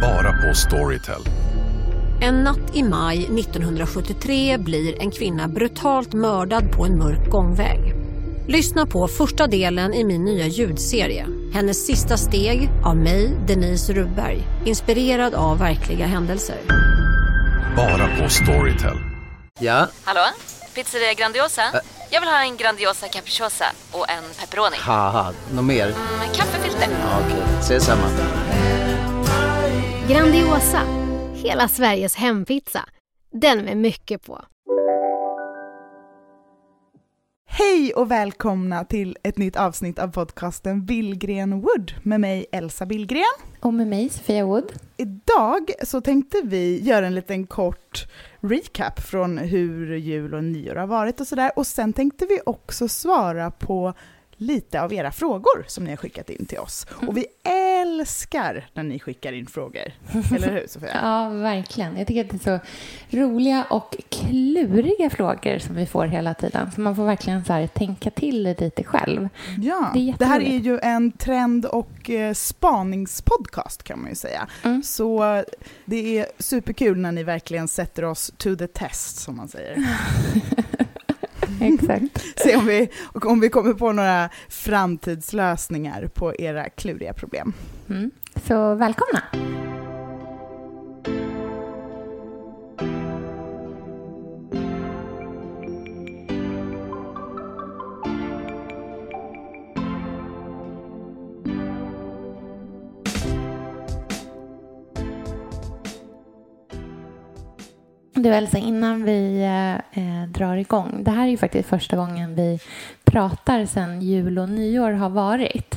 Bara 0.00 0.32
på 0.32 0.54
Storytel. 0.54 1.22
En 2.20 2.34
natt 2.44 2.74
i 2.76 2.82
maj 2.82 3.18
1973 3.18 4.58
blir 4.58 5.02
en 5.02 5.10
kvinna 5.10 5.48
brutalt 5.48 6.12
mördad 6.12 6.72
på 6.72 6.84
en 6.84 6.98
mörk 6.98 7.30
gångväg. 7.30 7.94
Lyssna 8.48 8.86
på 8.86 9.08
första 9.08 9.46
delen 9.46 9.94
i 9.94 10.04
min 10.04 10.24
nya 10.24 10.46
ljudserie. 10.46 11.26
Hennes 11.52 11.86
sista 11.86 12.16
steg 12.16 12.70
av 12.84 12.96
mig, 12.96 13.36
Denise 13.46 13.92
Rubberg. 13.92 14.42
Inspirerad 14.64 15.34
av 15.34 15.58
verkliga 15.58 16.06
händelser. 16.06 16.56
Bara 17.76 18.08
på 18.22 18.28
Storytel. 18.28 18.96
Ja, 19.60 19.88
Hallå? 20.04 20.26
Pizzeria 20.74 21.14
Grandiosa? 21.14 21.62
Jag 22.10 22.20
vill 22.20 22.30
ha 22.30 22.42
en 22.42 22.56
Grandiosa 22.56 23.08
capriciosa 23.08 23.64
och 23.92 24.10
en 24.10 24.24
pepperoni. 24.40 24.76
något 25.54 25.64
mer? 25.64 25.86
Med 26.18 26.36
kaffefilter. 26.36 26.88
Ja, 26.90 27.18
Okej, 27.26 27.42
ses 27.60 27.84
samma. 27.84 28.02
Grandiosa, 30.10 30.82
hela 31.34 31.68
Sveriges 31.68 32.14
hempizza. 32.14 32.80
Den 33.32 33.64
med 33.64 33.76
mycket 33.76 34.26
på. 34.26 34.44
Hej 37.46 37.94
och 37.94 38.10
välkomna 38.10 38.84
till 38.84 39.16
ett 39.22 39.38
nytt 39.38 39.56
avsnitt 39.56 39.98
av 39.98 40.08
podcasten 40.08 40.86
Billgren 40.86 41.60
Wood 41.60 41.92
med 42.02 42.20
mig 42.20 42.46
Elsa 42.52 42.86
Billgren. 42.86 43.22
Och 43.60 43.74
med 43.74 43.86
mig, 43.86 44.08
Sofia 44.08 44.44
Wood. 44.44 44.72
Idag 44.96 45.70
så 45.84 46.00
tänkte 46.00 46.40
vi 46.44 46.80
göra 46.82 47.06
en 47.06 47.14
liten 47.14 47.46
kort 47.46 48.06
recap 48.40 49.00
från 49.00 49.38
hur 49.38 49.96
jul 49.96 50.34
och 50.34 50.44
nyår 50.44 50.74
har 50.74 50.86
varit 50.86 51.20
och 51.20 51.26
sådär. 51.26 51.50
Och 51.56 51.66
sen 51.66 51.92
tänkte 51.92 52.26
vi 52.26 52.40
också 52.46 52.88
svara 52.88 53.50
på 53.50 53.94
lite 54.36 54.82
av 54.82 54.92
era 54.92 55.12
frågor 55.12 55.64
som 55.66 55.84
ni 55.84 55.90
har 55.90 55.96
skickat 55.96 56.30
in 56.30 56.46
till 56.46 56.58
oss. 56.58 56.86
Och 57.06 57.16
vi 57.16 57.26
älskar 57.82 58.68
när 58.74 58.82
ni 58.82 58.98
skickar 58.98 59.32
in 59.32 59.46
frågor. 59.46 59.92
Eller 60.34 60.52
hur 60.52 60.66
Sofia? 60.68 60.90
Ja, 61.02 61.28
verkligen. 61.28 61.96
Jag 61.98 62.06
tycker 62.06 62.24
att 62.24 62.30
det 62.30 62.48
är 62.48 62.58
så 62.58 62.66
roliga 63.16 63.64
och 63.70 63.96
kluriga 64.08 65.10
frågor 65.10 65.58
som 65.58 65.74
vi 65.74 65.86
får 65.86 66.06
hela 66.06 66.34
tiden. 66.34 66.70
Så 66.72 66.80
man 66.80 66.96
får 66.96 67.04
verkligen 67.04 67.44
så 67.44 67.52
här 67.52 67.66
tänka 67.66 68.10
till 68.10 68.42
det 68.44 68.60
lite 68.60 68.84
själv. 68.84 69.28
Ja, 69.62 69.90
Det 69.94 70.14
det, 70.18 70.24
här 70.24 70.40
är 70.40 70.58
ju 70.58 70.78
en 70.78 71.12
trend 71.12 71.64
och 71.66 72.10
eh, 72.10 72.34
spaningspodcast 72.34 73.82
kan 73.82 74.00
man 74.00 74.08
ju 74.08 74.14
säga. 74.14 74.46
Mm. 74.62 74.82
Så 74.82 75.44
det 75.84 76.18
är 76.18 76.26
superkul 76.38 76.98
när 76.98 77.12
ni 77.12 77.22
verkligen 77.22 77.68
sätter 77.68 78.04
oss 78.04 78.32
to 78.36 78.56
the 78.56 78.66
test 78.66 79.16
som 79.16 79.36
man 79.36 79.48
säger. 79.48 79.86
Exakt. 81.60 82.24
Se 82.36 82.56
om 82.56 82.66
vi, 82.66 82.88
om 83.12 83.40
vi 83.40 83.48
kommer 83.48 83.72
på 83.72 83.92
några 83.92 84.28
framtidslösningar 84.48 86.08
på 86.14 86.34
era 86.34 86.68
kluriga 86.68 87.12
problem. 87.12 87.52
Mm. 87.88 88.10
Så 88.46 88.74
välkomna. 88.74 89.22
Du 108.26 108.34
Elsa, 108.34 108.58
innan 108.58 109.04
vi 109.04 109.42
eh, 109.42 109.74
eh, 110.02 110.28
drar 110.28 110.56
igång. 110.56 111.04
Det 111.04 111.10
här 111.10 111.22
är 111.26 111.30
ju 111.30 111.36
faktiskt 111.36 111.68
första 111.68 111.96
gången 111.96 112.34
vi 112.34 112.58
pratar 113.04 113.66
sedan 113.66 114.02
jul 114.02 114.38
och 114.38 114.48
nyår 114.48 114.90
har 114.90 115.10
varit. 115.10 115.74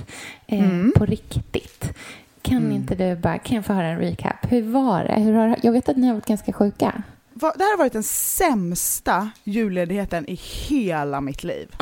Eh, 0.47 0.59
Mm. 0.63 0.91
På 0.95 1.05
riktigt. 1.05 1.97
Kan 2.41 2.57
Mm. 2.57 2.71
inte 2.71 2.95
du 2.95 3.15
bara, 3.15 3.37
kan 3.37 3.55
jag 3.55 3.65
få 3.65 3.73
höra 3.73 3.87
en 3.87 3.99
recap? 3.99 4.35
Hur 4.51 4.61
var 4.61 5.03
det? 5.03 5.13
Hur 5.21 5.33
har, 5.33 5.55
jag 5.63 5.71
vet 5.71 5.89
att 5.89 5.97
ni 5.97 6.07
har 6.07 6.13
varit 6.13 6.25
ganska 6.25 6.53
sjuka. 6.53 7.03
Det 7.33 7.45
här 7.45 7.71
har 7.71 7.77
varit 7.77 7.93
den 7.93 8.03
sämsta 8.03 9.29
julledigheten 9.43 10.29
i 10.29 10.35
hela 10.67 11.21
mitt 11.21 11.43
liv. 11.43 11.75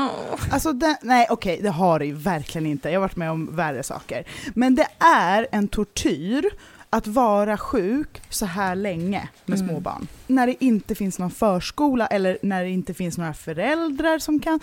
Alltså, 0.51 0.73
den, 0.73 0.95
nej 1.01 1.27
okej, 1.29 1.59
det 1.63 1.69
har 1.69 1.99
det 1.99 2.05
ju 2.05 2.13
verkligen 2.13 2.65
inte. 2.67 2.89
Jag 2.89 2.95
har 2.99 3.01
varit 3.07 3.15
med 3.15 3.31
om 3.31 3.55
värre 3.55 3.83
saker. 3.83 4.23
Men 4.55 4.75
det 4.75 4.87
är 4.99 5.47
en 5.51 5.67
tortyr 5.67 6.45
att 6.89 7.07
vara 7.07 7.57
sjuk 7.57 8.21
så 8.29 8.45
här 8.45 8.75
länge 8.75 9.29
med 9.45 9.59
Mm. 9.59 9.69
små 9.69 9.79
barn. 9.79 10.07
När 10.27 10.47
det 10.47 10.63
inte 10.63 10.95
finns 10.95 11.19
någon 11.19 11.31
förskola 11.31 12.07
eller 12.07 12.37
när 12.41 12.63
det 12.63 12.69
inte 12.69 12.93
finns 12.93 13.17
några 13.17 13.33
föräldrar 13.33 14.19
som 14.19 14.39
kan... 14.39 14.59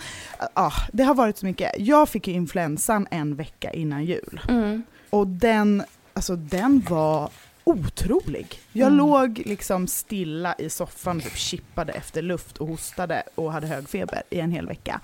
Ah, 0.53 0.71
det 0.93 1.03
har 1.03 1.15
varit 1.15 1.37
så 1.37 1.45
mycket. 1.45 1.71
Jag 1.77 2.09
fick 2.09 2.27
ju 2.27 2.33
influensan 2.33 3.07
en 3.11 3.35
vecka 3.35 3.71
innan 3.73 4.05
jul. 4.05 4.41
Mm. 4.49 4.83
Och 5.09 5.27
den, 5.27 5.83
alltså 6.13 6.35
den 6.35 6.83
var 6.89 7.29
otrolig. 7.63 8.59
Jag 8.73 8.87
Mm. 8.87 8.97
låg 8.97 9.41
liksom 9.45 9.87
stilla 9.87 10.55
i 10.57 10.69
soffan 10.69 11.17
och 11.17 11.23
typ 11.23 11.35
chippade 11.37 11.93
efter 11.93 12.21
luft 12.21 12.57
och 12.57 12.67
hostade 12.67 13.23
och 13.35 13.51
hade 13.53 13.67
hög 13.67 13.89
feber 13.89 14.23
i 14.29 14.39
en 14.39 14.51
hel 14.51 14.67
vecka. 14.67 14.99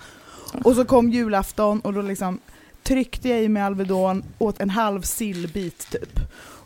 Och 0.63 0.75
så 0.75 0.85
kom 0.85 1.09
julafton 1.09 1.79
och 1.79 1.93
då 1.93 2.01
liksom 2.01 2.39
tryckte 2.83 3.29
jag 3.29 3.43
i 3.43 3.49
mig 3.49 3.63
Alvedon, 3.63 4.23
åt 4.37 4.59
en 4.61 4.69
halv 4.69 5.01
sillbit 5.01 5.89
typ. 5.91 6.19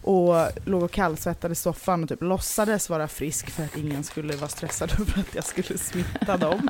Och 0.07 0.47
låg 0.65 0.83
och 0.83 0.91
kallsvettades 0.91 1.59
i 1.59 1.61
soffan 1.61 2.03
och 2.03 2.09
typ 2.09 2.21
låtsades 2.21 2.89
vara 2.89 3.07
frisk 3.07 3.49
för 3.49 3.63
att 3.63 3.77
ingen 3.77 4.03
skulle 4.03 4.35
vara 4.35 4.47
stressad 4.49 4.91
över 4.99 5.19
att 5.19 5.35
jag 5.35 5.43
skulle 5.45 5.77
smitta 5.77 6.37
dem. 6.37 6.69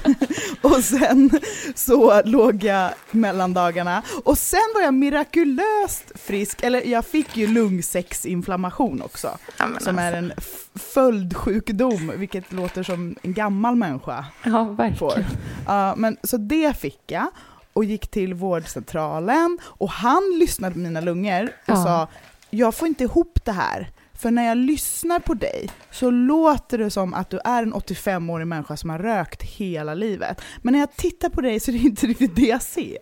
och 0.62 0.84
sen 0.84 1.30
så 1.74 2.22
låg 2.24 2.64
jag 2.64 2.90
mellan 3.10 3.54
dagarna 3.54 4.02
och 4.24 4.38
sen 4.38 4.60
var 4.74 4.82
jag 4.82 4.94
mirakulöst 4.94 6.12
frisk, 6.14 6.62
eller 6.62 6.86
jag 6.86 7.04
fick 7.04 7.36
ju 7.36 7.46
lungsäcksinflammation 7.46 9.02
också. 9.02 9.38
Ja, 9.58 9.66
Som 9.80 9.98
är 9.98 10.06
alltså. 10.06 10.18
en 10.18 10.32
f- 10.36 10.68
följdsjukdom, 10.74 12.12
vilket 12.16 12.52
låter 12.52 12.82
som 12.82 13.16
en 13.22 13.32
gammal 13.32 13.76
människa 13.76 14.24
Ja, 14.44 14.64
verkligen. 14.64 14.98
får. 14.98 15.24
Ja, 15.66 15.94
men, 15.96 16.16
så 16.22 16.36
det 16.36 16.76
fick 16.76 17.00
jag 17.06 17.26
och 17.72 17.84
gick 17.84 18.08
till 18.10 18.34
vårdcentralen 18.34 19.58
och 19.64 19.90
han 19.90 20.22
lyssnade 20.38 20.72
på 20.72 20.78
mina 20.78 21.00
lungor 21.00 21.44
och 21.44 21.50
Ja. 21.66 21.76
sa 21.84 22.08
jag 22.54 22.74
får 22.74 22.88
inte 22.88 23.04
ihop 23.04 23.38
det 23.44 23.52
här. 23.52 23.90
För 24.14 24.30
när 24.30 24.46
jag 24.46 24.56
lyssnar 24.56 25.18
på 25.18 25.34
dig 25.34 25.70
så 25.90 26.10
låter 26.10 26.78
det 26.78 26.90
som 26.90 27.14
att 27.14 27.30
du 27.30 27.40
är 27.44 27.62
en 27.62 27.74
85-årig 27.74 28.46
människa 28.46 28.76
som 28.76 28.90
har 28.90 28.98
rökt 28.98 29.42
hela 29.42 29.94
livet. 29.94 30.40
Men 30.62 30.72
när 30.72 30.80
jag 30.80 30.96
tittar 30.96 31.28
på 31.28 31.40
dig 31.40 31.60
så 31.60 31.70
är 31.70 31.72
det 31.72 31.78
inte 31.78 32.06
riktigt 32.06 32.36
det 32.36 32.46
jag 32.46 32.62
ser. 32.62 32.98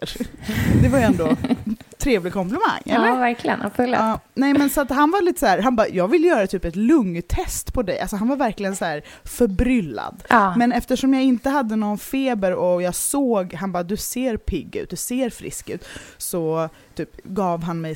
Det 0.83 0.89
var 0.89 0.99
ju 0.99 1.05
ändå 1.05 1.37
trevlig 1.99 2.33
komplimang, 2.33 2.83
eller? 2.84 3.09
Ja, 3.09 3.15
verkligen. 3.15 3.62
Absolut. 3.62 3.99
Ja, 3.99 4.21
nej 4.34 4.55
men 4.55 4.71
så 4.71 4.81
att 4.81 4.91
han 4.91 5.10
var 5.10 5.22
lite 5.22 5.41
så 5.41 5.47
här, 5.47 5.59
han 5.62 5.77
bara, 5.77 5.89
jag 5.89 6.09
vill 6.09 6.25
göra 6.25 6.47
typ 6.47 6.65
ett 6.65 6.77
lungtest 6.77 7.75
på 7.75 7.83
dig. 7.83 8.00
Alltså 8.00 8.16
han 8.16 8.28
var 8.28 8.37
verkligen 8.37 8.77
så 8.77 8.84
här 8.84 9.03
förbryllad. 9.25 10.25
Ja. 10.28 10.56
Men 10.56 10.72
eftersom 10.72 11.15
jag 11.15 11.22
inte 11.22 11.50
hade 11.50 11.77
någon 11.77 11.99
feber 11.99 12.55
och 12.55 12.83
jag 12.83 12.94
såg, 12.94 13.55
han 13.55 13.72
bara 13.72 13.83
du 13.83 13.97
ser 13.97 14.37
pigg 14.37 14.77
ut, 14.77 14.91
du 14.91 14.97
ser 14.97 15.31
frisk 15.31 15.71
ut. 15.71 15.84
Så 16.19 16.69
typ 16.94 17.25
gav 17.25 17.62
han 17.62 17.81
mig 17.81 17.94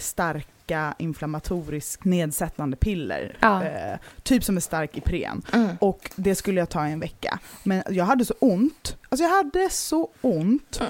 starka 0.64 0.94
inflammatoriskt 0.98 2.04
nedsättande 2.04 2.76
piller. 2.76 3.36
Ja. 3.40 3.64
Eh, 3.64 3.98
typ 4.22 4.44
som 4.44 4.56
är 4.56 4.60
stark 4.60 4.96
Ipren. 4.96 5.42
Mm. 5.52 5.76
Och 5.80 6.10
det 6.16 6.34
skulle 6.34 6.60
jag 6.60 6.70
ta 6.70 6.88
i 6.88 6.92
en 6.92 7.00
vecka. 7.00 7.38
Men 7.62 7.82
jag 7.90 8.04
hade 8.04 8.24
så 8.24 8.34
ont. 8.38 8.96
Alltså 9.08 9.24
jag 9.24 9.30
hade 9.30 9.70
så 9.70 10.10
ont. 10.20 10.80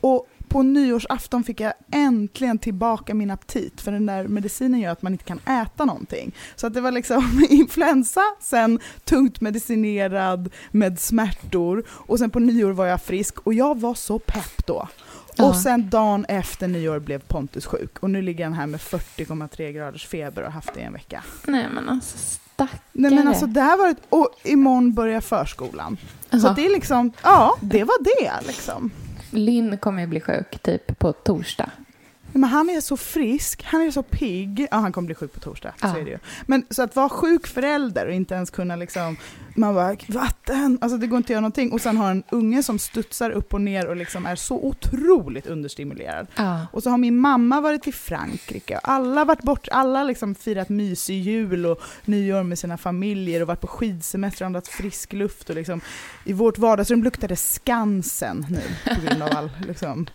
Och 0.00 0.28
på 0.48 0.62
nyårsafton 0.62 1.44
fick 1.44 1.60
jag 1.60 1.72
äntligen 1.92 2.58
tillbaka 2.58 3.14
min 3.14 3.30
aptit. 3.30 3.80
För 3.80 3.92
den 3.92 4.06
där 4.06 4.28
medicinen 4.28 4.80
gör 4.80 4.92
att 4.92 5.02
man 5.02 5.12
inte 5.12 5.24
kan 5.24 5.38
äta 5.38 5.84
någonting. 5.84 6.34
Så 6.56 6.66
att 6.66 6.74
det 6.74 6.80
var 6.80 6.92
liksom 6.92 7.46
influensa, 7.50 8.22
sen 8.40 8.78
tungt 9.04 9.40
medicinerad 9.40 10.52
med 10.70 10.98
smärtor. 10.98 11.84
Och 11.88 12.18
sen 12.18 12.30
på 12.30 12.38
nyår 12.38 12.72
var 12.72 12.86
jag 12.86 13.02
frisk 13.02 13.38
och 13.38 13.54
jag 13.54 13.80
var 13.80 13.94
så 13.94 14.18
pepp 14.18 14.66
då. 14.66 14.88
Ja. 15.36 15.48
Och 15.48 15.56
sen 15.56 15.90
dagen 15.90 16.24
efter 16.28 16.68
nyår 16.68 16.98
blev 16.98 17.18
Pontus 17.18 17.66
sjuk. 17.66 17.98
Och 17.98 18.10
nu 18.10 18.22
ligger 18.22 18.44
han 18.44 18.52
här 18.52 18.66
med 18.66 18.80
40,3 18.80 19.72
graders 19.72 20.06
feber 20.06 20.42
och 20.42 20.48
har 20.48 20.52
haft 20.52 20.74
det 20.74 20.80
i 20.80 20.82
en 20.82 20.92
vecka. 20.92 21.24
Nej, 21.46 21.66
men 21.74 21.88
alltså 21.88 22.18
stackare. 22.18 22.80
Nej 22.92 23.10
men 23.10 23.28
alltså 23.28 23.46
det 23.46 23.60
här 23.60 23.78
var 23.78 23.88
ett, 23.88 24.02
och 24.08 24.28
imorgon 24.44 24.94
börjar 24.94 25.20
förskolan. 25.20 25.96
Så 26.30 26.36
Jaha. 26.36 26.50
att 26.50 26.56
det 26.56 26.66
är 26.66 26.70
liksom, 26.70 27.12
ja 27.22 27.56
det 27.60 27.84
var 27.84 28.04
det 28.04 28.46
liksom. 28.46 28.90
Lynn 29.30 29.78
kommer 29.78 30.00
ju 30.02 30.06
bli 30.08 30.20
sjuk 30.20 30.58
typ 30.62 30.98
på 30.98 31.12
torsdag. 31.12 31.70
Men 32.40 32.50
han 32.50 32.70
är 32.70 32.80
så 32.80 32.96
frisk, 32.96 33.62
han 33.64 33.82
är 33.82 33.90
så 33.90 34.02
pigg. 34.02 34.66
Ja 34.70 34.76
han 34.76 34.92
kommer 34.92 35.06
bli 35.06 35.14
sjuk 35.14 35.32
på 35.32 35.40
torsdag, 35.40 35.74
så 35.80 35.86
Ja. 35.86 35.96
är 35.98 36.04
det 36.04 36.10
ju. 36.10 36.18
Men 36.46 36.66
så 36.70 36.82
att 36.82 36.96
vara 36.96 37.08
sjuk 37.08 37.46
förälder 37.46 38.06
och 38.06 38.12
inte 38.12 38.34
ens 38.34 38.50
kunna 38.50 38.76
liksom, 38.76 39.16
man 39.56 39.74
bara 39.74 39.96
vatten, 40.08 40.78
alltså 40.80 40.98
det 40.98 41.06
går 41.06 41.16
inte 41.16 41.26
att 41.26 41.30
göra 41.30 41.40
någonting. 41.40 41.72
Och 41.72 41.80
sen 41.80 41.96
har 41.96 42.10
en 42.10 42.22
unge 42.30 42.62
som 42.62 42.78
studsar 42.78 43.30
upp 43.30 43.54
och 43.54 43.60
ner 43.60 43.86
och 43.86 43.96
liksom 43.96 44.26
är 44.26 44.36
så 44.36 44.56
otroligt 44.64 45.46
understimulerad. 45.46 46.26
Ja. 46.36 46.66
Och 46.72 46.82
så 46.82 46.90
har 46.90 46.98
min 46.98 47.18
mamma 47.18 47.60
varit 47.60 47.86
i 47.86 47.92
Frankrike 47.92 48.76
och 48.76 48.88
alla 48.88 49.24
varit 49.24 49.42
bort, 49.42 49.68
alla 49.72 50.04
liksom 50.04 50.34
firat 50.34 50.68
mysig 50.68 51.20
jul 51.22 51.66
och 51.66 51.80
nyår 52.04 52.42
med 52.42 52.58
sina 52.58 52.76
familjer 52.78 53.40
och 53.42 53.46
varit 53.48 53.60
på 53.60 53.66
skidsemester 53.66 54.44
och 54.44 54.46
andats 54.46 54.68
frisk 54.68 55.12
luft 55.12 55.50
och 55.50 55.56
liksom 55.56 55.80
i 56.24 56.32
vårt 56.32 56.58
vardagsrum 56.58 57.02
luktade 57.04 57.36
Skansen 57.36 58.46
nu 58.50 58.62
på 58.94 59.00
grund 59.00 59.22
av 59.22 59.28
all 59.36 59.50
liksom 59.66 60.06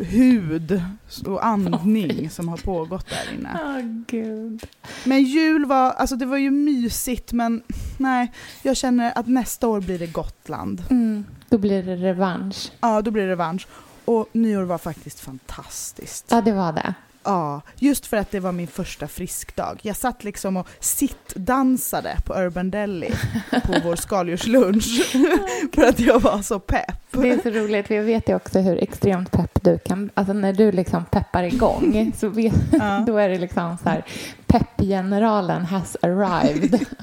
hud 0.00 0.82
och 1.26 1.44
andning 1.52 2.30
som 2.30 2.48
har 2.48 2.56
pågått 2.56 3.06
där 3.08 3.34
inne. 3.34 3.58
Åh, 3.64 4.04
gud. 4.06 4.66
Men 5.04 5.22
jul 5.22 5.64
var, 5.64 5.90
alltså 5.90 6.16
det 6.16 6.26
var 6.26 6.36
ju 6.36 6.50
mysigt 6.50 7.32
men 7.32 7.62
nej, 7.98 8.32
jag 8.62 8.76
känner 8.76 9.18
att 9.18 9.26
nästa 9.26 9.68
år 9.68 9.80
blir 9.80 9.98
det 9.98 10.06
Gotland. 10.06 10.84
Mm, 10.90 11.24
då 11.48 11.58
blir 11.58 11.82
det 11.82 11.96
revansch. 11.96 12.72
Ja, 12.80 13.02
då 13.02 13.10
blir 13.10 13.22
det 13.22 13.30
revansch. 13.30 13.66
Och 14.04 14.28
nyår 14.32 14.62
var 14.62 14.78
faktiskt 14.78 15.20
fantastiskt. 15.20 16.26
Ja, 16.30 16.40
det 16.40 16.52
var 16.52 16.72
det. 16.72 16.94
Ja, 17.24 17.60
just 17.76 18.06
för 18.06 18.16
att 18.16 18.30
det 18.30 18.40
var 18.40 18.52
min 18.52 18.66
första 18.66 19.08
friskdag. 19.08 19.80
Jag 19.82 19.96
satt 19.96 20.24
liksom 20.24 20.56
och 20.56 20.68
sittdansade 20.80 22.16
på 22.26 22.34
Urban 22.34 22.70
Deli 22.70 23.10
på 23.50 23.74
vår 23.84 23.96
skaldjurslunch 23.96 25.12
för 25.74 25.82
att 25.82 26.00
jag 26.00 26.20
var 26.20 26.42
så 26.42 26.58
pepp. 26.58 27.01
Det 27.12 27.30
är 27.30 27.38
så 27.42 27.50
roligt, 27.50 27.86
för 27.86 27.94
jag 27.94 28.02
vet 28.02 28.28
ju 28.28 28.34
också 28.34 28.58
hur 28.58 28.82
extremt 28.82 29.30
pepp 29.30 29.64
du 29.64 29.78
kan... 29.78 30.10
Alltså 30.14 30.32
när 30.32 30.52
du 30.52 30.72
liksom 30.72 31.04
peppar 31.04 31.42
igång, 31.42 32.12
så 32.18 32.28
vet, 32.28 32.54
Ja. 32.72 32.98
då 33.06 33.16
är 33.16 33.28
det 33.28 33.38
liksom 33.38 33.76
så 33.82 33.88
här... 33.88 34.04
Peppgeneralen 34.46 35.64
has 35.64 35.96
arrived. 36.02 36.86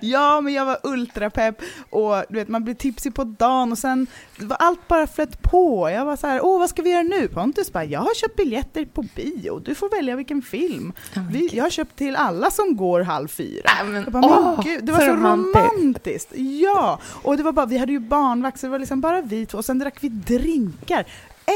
Ja, 0.00 0.40
men 0.40 0.52
jag 0.54 0.64
var 0.64 0.78
ultrapepp 0.82 1.62
och 1.90 2.14
du 2.28 2.34
vet, 2.38 2.48
man 2.48 2.64
blir 2.64 2.74
tipsig 2.74 3.14
på 3.14 3.24
dagen 3.24 3.72
och 3.72 3.78
sen 3.78 4.06
var 4.40 4.56
allt 4.56 4.88
bara 4.88 5.06
flöt 5.06 5.42
på. 5.42 5.90
Jag 5.90 6.04
var 6.04 6.16
så 6.16 6.26
här, 6.26 6.44
åh 6.44 6.58
vad 6.58 6.70
ska 6.70 6.82
vi 6.82 6.90
göra 6.90 7.02
nu? 7.02 7.28
Pontus 7.28 7.72
bara, 7.72 7.84
jag 7.84 8.00
har 8.00 8.14
köpt 8.14 8.36
biljetter 8.36 8.84
på 8.84 9.02
bio, 9.14 9.58
du 9.58 9.74
får 9.74 9.90
välja 9.96 10.16
vilken 10.16 10.42
film. 10.42 10.92
Men 11.14 11.28
Vi, 11.28 11.48
jag 11.52 11.64
har 11.64 11.70
köpt 11.70 11.96
till 11.96 12.16
alla 12.16 12.50
som 12.50 12.76
går 12.76 13.00
halv 13.00 13.28
fyra. 13.28 13.62
Nej, 13.82 13.92
men, 13.92 14.02
Jag 14.02 14.12
bara, 14.12 14.24
åh, 14.26 14.60
gud, 14.64 14.84
det 14.84 14.92
var 14.92 15.00
så, 15.00 15.06
romantiskt. 15.06 15.56
romantiskt. 15.76 16.32
Ja, 16.36 16.98
och 17.22 17.36
det 17.36 17.42
var 17.42 17.52
bara, 17.52 17.66
vi 17.66 17.78
hade 17.78 17.92
ju 17.92 18.00
barnvakt 18.00 18.60
så 18.60 18.66
det 18.66 18.70
var 18.70 18.78
liksom 18.78 19.00
bara 19.00 19.20
vi 19.20 19.35
två 19.44 19.58
och 19.58 19.64
sen 19.64 19.78
drack 19.78 19.94
vi 20.00 20.08
drinkar. 20.08 21.04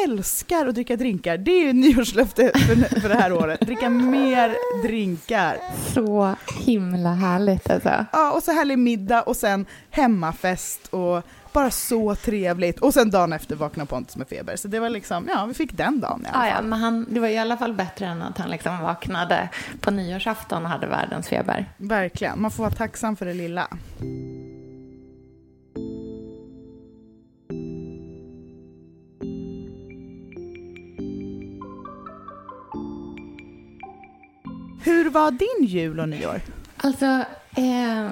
Älskar 0.07 0.67
att 0.67 0.75
dricka 0.75 0.97
drinkar. 0.97 1.39
Det 1.39 1.51
är 1.51 1.67
ju 1.67 1.73
nyårslöfte 1.73 2.53
för, 2.55 3.01
för 3.01 3.09
det 3.09 3.15
här 3.15 3.33
året. 3.33 3.61
Dricka 3.61 3.89
mer 3.91 4.55
drinkar. 4.83 5.59
Så 5.95 6.35
himla 6.67 7.13
härligt 7.15 7.71
alltså. 7.71 8.07
Ja, 8.13 8.33
och 8.33 8.43
så 8.43 8.53
härlig 8.53 8.79
middag 8.79 9.23
och 9.23 9.37
sen 9.37 9.67
hemmafest 9.91 10.87
och 10.87 11.23
bara 11.53 11.71
så 11.71 12.15
trevligt. 12.15 12.81
Och 12.81 12.95
sen 12.95 13.11
dagen 13.11 13.33
efter 13.33 13.57
vaknade 13.57 13.89
Pontus 13.89 14.17
med 14.17 14.29
feber. 14.29 14.57
Så 14.57 14.69
det 14.69 14.81
var 14.81 14.91
liksom, 14.91 15.29
ja, 15.35 15.45
vi 15.47 15.55
fick 15.55 15.77
den 15.77 16.01
dagen 16.01 16.23
i 16.25 16.29
alla 16.33 16.45
Ja, 16.45 16.49
ja, 16.51 16.55
fall. 16.57 16.65
men 16.67 16.79
han, 16.81 17.07
det 17.11 17.21
var 17.21 17.29
i 17.29 17.39
alla 17.39 17.57
fall 17.57 17.73
bättre 17.75 18.07
än 18.07 18.23
att 18.23 18.39
han 18.39 18.51
liksom 18.51 18.79
vaknade 18.83 19.49
på 19.81 19.91
nyårsafton 19.91 20.65
och 20.65 20.71
hade 20.71 20.87
världens 20.87 21.29
feber. 21.29 21.67
Verkligen, 21.77 22.41
man 22.43 22.51
får 22.51 22.63
vara 22.65 22.75
tacksam 22.75 23.17
för 23.17 23.27
det 23.27 23.35
lilla. 23.35 23.69
Hur 34.85 35.11
var 35.11 35.31
din 35.31 35.67
jul 35.67 36.01
och 36.01 36.09
nyår? 36.09 36.41
Alltså, 36.77 37.05
eh, 37.57 38.11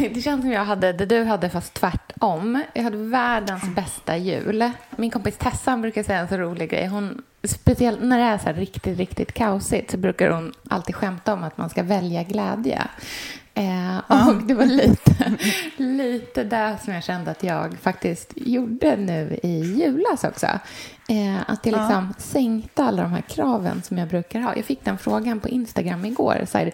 det 0.14 0.22
känns 0.22 0.40
som 0.40 0.50
jag 0.52 0.64
hade 0.64 0.92
det 0.92 1.06
du 1.06 1.24
hade 1.24 1.50
fast 1.50 1.74
tvärtom. 1.74 2.62
Jag 2.72 2.82
hade 2.82 2.96
världens 2.96 3.74
bästa 3.74 4.16
jul. 4.16 4.70
Min 4.96 5.10
kompis 5.10 5.36
Tessan 5.38 5.82
brukar 5.82 6.02
säga 6.02 6.18
en 6.18 6.28
så 6.28 6.36
rolig 6.36 6.70
grej. 6.70 6.86
Hon, 6.86 7.22
speciellt 7.48 8.02
när 8.02 8.18
det 8.18 8.24
är 8.24 8.38
så 8.38 8.44
här 8.44 8.54
riktigt, 8.54 8.98
riktigt 8.98 9.32
kaosigt 9.32 9.90
så 9.90 9.96
brukar 9.96 10.30
hon 10.30 10.52
alltid 10.68 10.94
skämta 10.94 11.32
om 11.32 11.44
att 11.44 11.58
man 11.58 11.70
ska 11.70 11.82
välja 11.82 12.22
glädje. 12.22 12.82
Eh, 13.54 13.96
och 14.08 14.34
det 14.42 14.54
var 14.54 14.66
lite, 14.66 15.36
lite 15.76 16.44
där 16.44 16.76
som 16.84 16.94
jag 16.94 17.04
kände 17.04 17.30
att 17.30 17.42
jag 17.42 17.76
faktiskt 17.82 18.32
gjorde 18.36 18.96
nu 18.96 19.38
i 19.42 19.58
julas 19.60 20.24
också. 20.24 20.46
Eh, 21.08 21.40
att 21.46 21.66
jag 21.66 21.74
Ja. 21.74 21.78
liksom 21.80 22.14
sänkte 22.18 22.84
alla 22.84 23.02
de 23.02 23.10
här 23.12 23.20
kraven 23.20 23.82
som 23.82 23.98
jag 23.98 24.08
brukar 24.08 24.40
ha. 24.40 24.56
Jag 24.56 24.64
fick 24.64 24.84
den 24.84 24.98
frågan 24.98 25.40
på 25.40 25.48
Instagram 25.48 26.04
igår. 26.04 26.44
Så 26.48 26.58
här, 26.58 26.70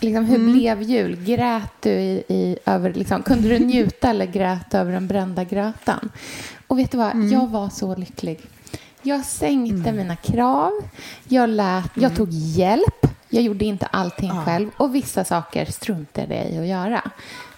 liksom, 0.00 0.24
hur 0.24 0.52
blev 0.52 0.82
jul? 0.82 1.16
Grät 1.24 1.72
du 1.80 1.90
i, 1.90 2.24
i, 2.28 2.58
över, 2.66 2.92
liksom, 2.94 3.22
kunde 3.22 3.48
du 3.48 3.58
njuta 3.58 4.10
eller 4.10 4.26
grät 4.26 4.74
över 4.74 4.92
den 4.92 5.06
brända 5.06 5.44
grötan? 5.44 6.10
Och 6.66 6.78
vet 6.78 6.92
du 6.92 6.98
vad? 6.98 7.16
Jag 7.24 7.46
var 7.50 7.68
så 7.68 7.96
lycklig. 7.96 8.40
Jag 9.06 9.24
sänkte 9.24 9.92
mina 9.92 10.16
krav. 10.16 10.72
Jag, 11.28 11.50
lät, 11.50 11.90
jag 11.94 12.16
tog 12.16 12.28
hjälp. 12.30 13.06
Jag 13.28 13.42
gjorde 13.42 13.64
inte 13.64 13.86
allting 13.86 14.30
själv. 14.44 14.70
Och 14.76 14.94
vissa 14.94 15.24
saker 15.24 15.64
struntade 15.64 16.34
jag 16.34 16.50
i 16.50 16.58
att 16.58 16.66
göra. 16.66 17.10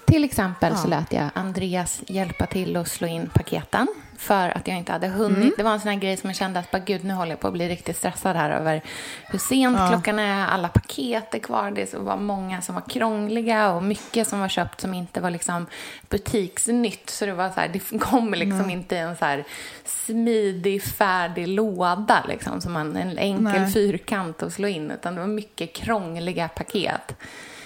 Till 0.08 0.24
exempel 0.24 0.76
så 0.76 0.88
lät 0.88 1.12
jag 1.12 1.30
Andreas 1.34 2.02
hjälpa 2.06 2.46
till 2.46 2.76
att 2.76 2.88
slå 2.88 3.06
in 3.06 3.30
paketen 3.34 3.86
för 4.18 4.56
att 4.56 4.68
jag 4.68 4.76
inte 4.76 4.92
hade 4.92 5.08
hunnit. 5.08 5.56
Det 5.56 5.62
var 5.62 5.72
en 5.72 5.80
sån 5.80 5.90
här 5.90 5.98
grej 5.98 6.16
som 6.16 6.30
jag 6.30 6.36
kände 6.36 6.60
att 6.60 6.70
bara, 6.70 6.78
gud, 6.78 7.04
nu 7.04 7.14
håller 7.14 7.32
jag 7.32 7.40
på 7.40 7.48
att 7.48 7.52
bli 7.52 7.68
riktigt 7.68 7.96
stressad 7.96 8.36
här 8.36 8.50
över 8.50 8.82
hur 9.26 9.38
sent 9.38 9.78
klockan 9.90 10.18
är, 10.18 10.46
alla 10.46 10.68
paket 10.68 11.34
är 11.34 11.38
kvar, 11.38 11.70
det 11.70 11.94
var 11.94 12.16
många 12.16 12.60
som 12.60 12.74
var 12.74 12.82
krångliga 12.88 13.70
och 13.70 13.82
mycket 13.82 14.28
som 14.28 14.40
var 14.40 14.48
köpt 14.48 14.80
som 14.80 14.94
inte 14.94 15.20
var 15.20 15.30
liksom 15.30 15.66
butiksnytt. 16.08 17.10
Så 17.10 17.26
det 17.26 17.32
var 17.32 17.48
så 17.48 17.60
här, 17.60 17.68
det 17.68 17.98
kom 18.00 18.34
liksom 18.34 18.70
inte 18.70 18.94
i 18.94 18.98
en 18.98 19.16
så 19.16 19.24
här 19.24 19.44
smidig, 19.84 20.82
färdig 20.82 21.48
låda 21.48 22.24
liksom, 22.28 22.60
som 22.60 22.72
man, 22.72 22.96
en 22.96 23.18
enkel 23.18 23.62
Nej. 23.62 23.72
fyrkant 23.72 24.42
att 24.42 24.52
slå 24.52 24.68
in, 24.68 24.90
utan 24.90 25.14
det 25.14 25.20
var 25.20 25.28
mycket 25.28 25.72
krångliga 25.72 26.48
paket. 26.48 27.14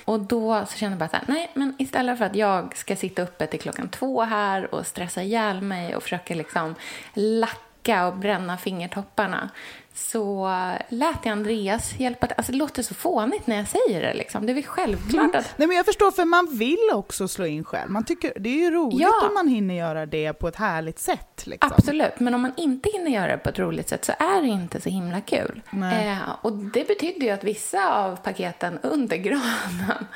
Och 0.04 0.20
då 0.20 0.66
så 0.66 0.78
kände 0.78 0.92
jag 0.92 0.98
bara 0.98 1.08
så 1.08 1.16
här, 1.16 1.24
nej, 1.28 1.50
men 1.54 1.74
istället 1.78 2.18
för 2.18 2.24
att 2.24 2.36
jag 2.36 2.76
ska 2.76 2.96
sitta 2.96 3.22
uppe 3.22 3.46
till 3.46 3.60
klockan 3.60 3.88
två 3.88 4.22
här 4.22 4.74
och 4.74 4.86
stressa 4.86 5.22
ihjäl 5.22 5.60
mig 5.60 5.96
och 5.96 6.02
försöka 6.02 6.34
liksom 6.34 6.74
lacka 7.14 8.06
och 8.06 8.16
bränna 8.16 8.58
fingertopparna 8.58 9.50
så 9.94 10.46
lät 10.88 11.16
jag 11.24 11.32
Andreas 11.32 11.94
hjälpa 11.98 12.26
till. 12.26 12.34
Alltså 12.36 12.52
det 12.52 12.58
låter 12.58 12.82
så 12.82 12.94
fånigt 12.94 13.46
när 13.46 13.56
jag 13.56 13.68
säger 13.68 14.00
det 14.02 14.14
liksom. 14.14 14.46
Det 14.46 14.52
är 14.52 14.54
väl 14.54 14.64
självklart 14.64 15.34
att 15.34 15.54
Nej 15.58 15.68
men 15.68 15.76
jag 15.76 15.86
förstår, 15.86 16.10
för 16.10 16.24
man 16.24 16.58
vill 16.58 16.90
också 16.92 17.28
slå 17.28 17.46
in 17.46 17.64
själv. 17.64 17.90
Man 17.90 18.04
tycker, 18.04 18.32
det 18.36 18.48
är 18.48 18.58
ju 18.58 18.70
roligt 18.70 19.00
Ja. 19.00 19.26
om 19.28 19.34
man 19.34 19.48
hinner 19.48 19.74
göra 19.74 20.06
det 20.06 20.32
på 20.32 20.48
ett 20.48 20.56
härligt 20.56 20.98
sätt. 20.98 21.42
Liksom. 21.46 21.72
Absolut, 21.76 22.20
men 22.20 22.34
om 22.34 22.42
man 22.42 22.52
inte 22.56 22.90
hinner 22.92 23.10
göra 23.10 23.26
det 23.32 23.38
på 23.38 23.48
ett 23.48 23.58
roligt 23.58 23.88
sätt 23.88 24.04
så 24.04 24.12
är 24.18 24.42
det 24.42 24.48
inte 24.48 24.80
så 24.80 24.88
himla 24.88 25.20
kul. 25.20 25.62
Nej. 25.70 26.08
Eh, 26.08 26.18
och 26.42 26.52
det 26.52 26.88
betydde 26.88 27.24
ju 27.24 27.30
att 27.30 27.44
vissa 27.44 27.94
av 27.94 28.16
paketen 28.16 28.78
under 28.82 29.16
granen 29.16 30.06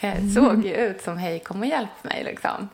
eh, 0.00 0.28
såg 0.34 0.66
ju 0.66 0.74
ut 0.74 1.02
som 1.02 1.18
hej 1.18 1.38
kom 1.38 1.60
och 1.60 1.66
hjälp 1.66 2.04
mig 2.04 2.24
liksom. 2.24 2.68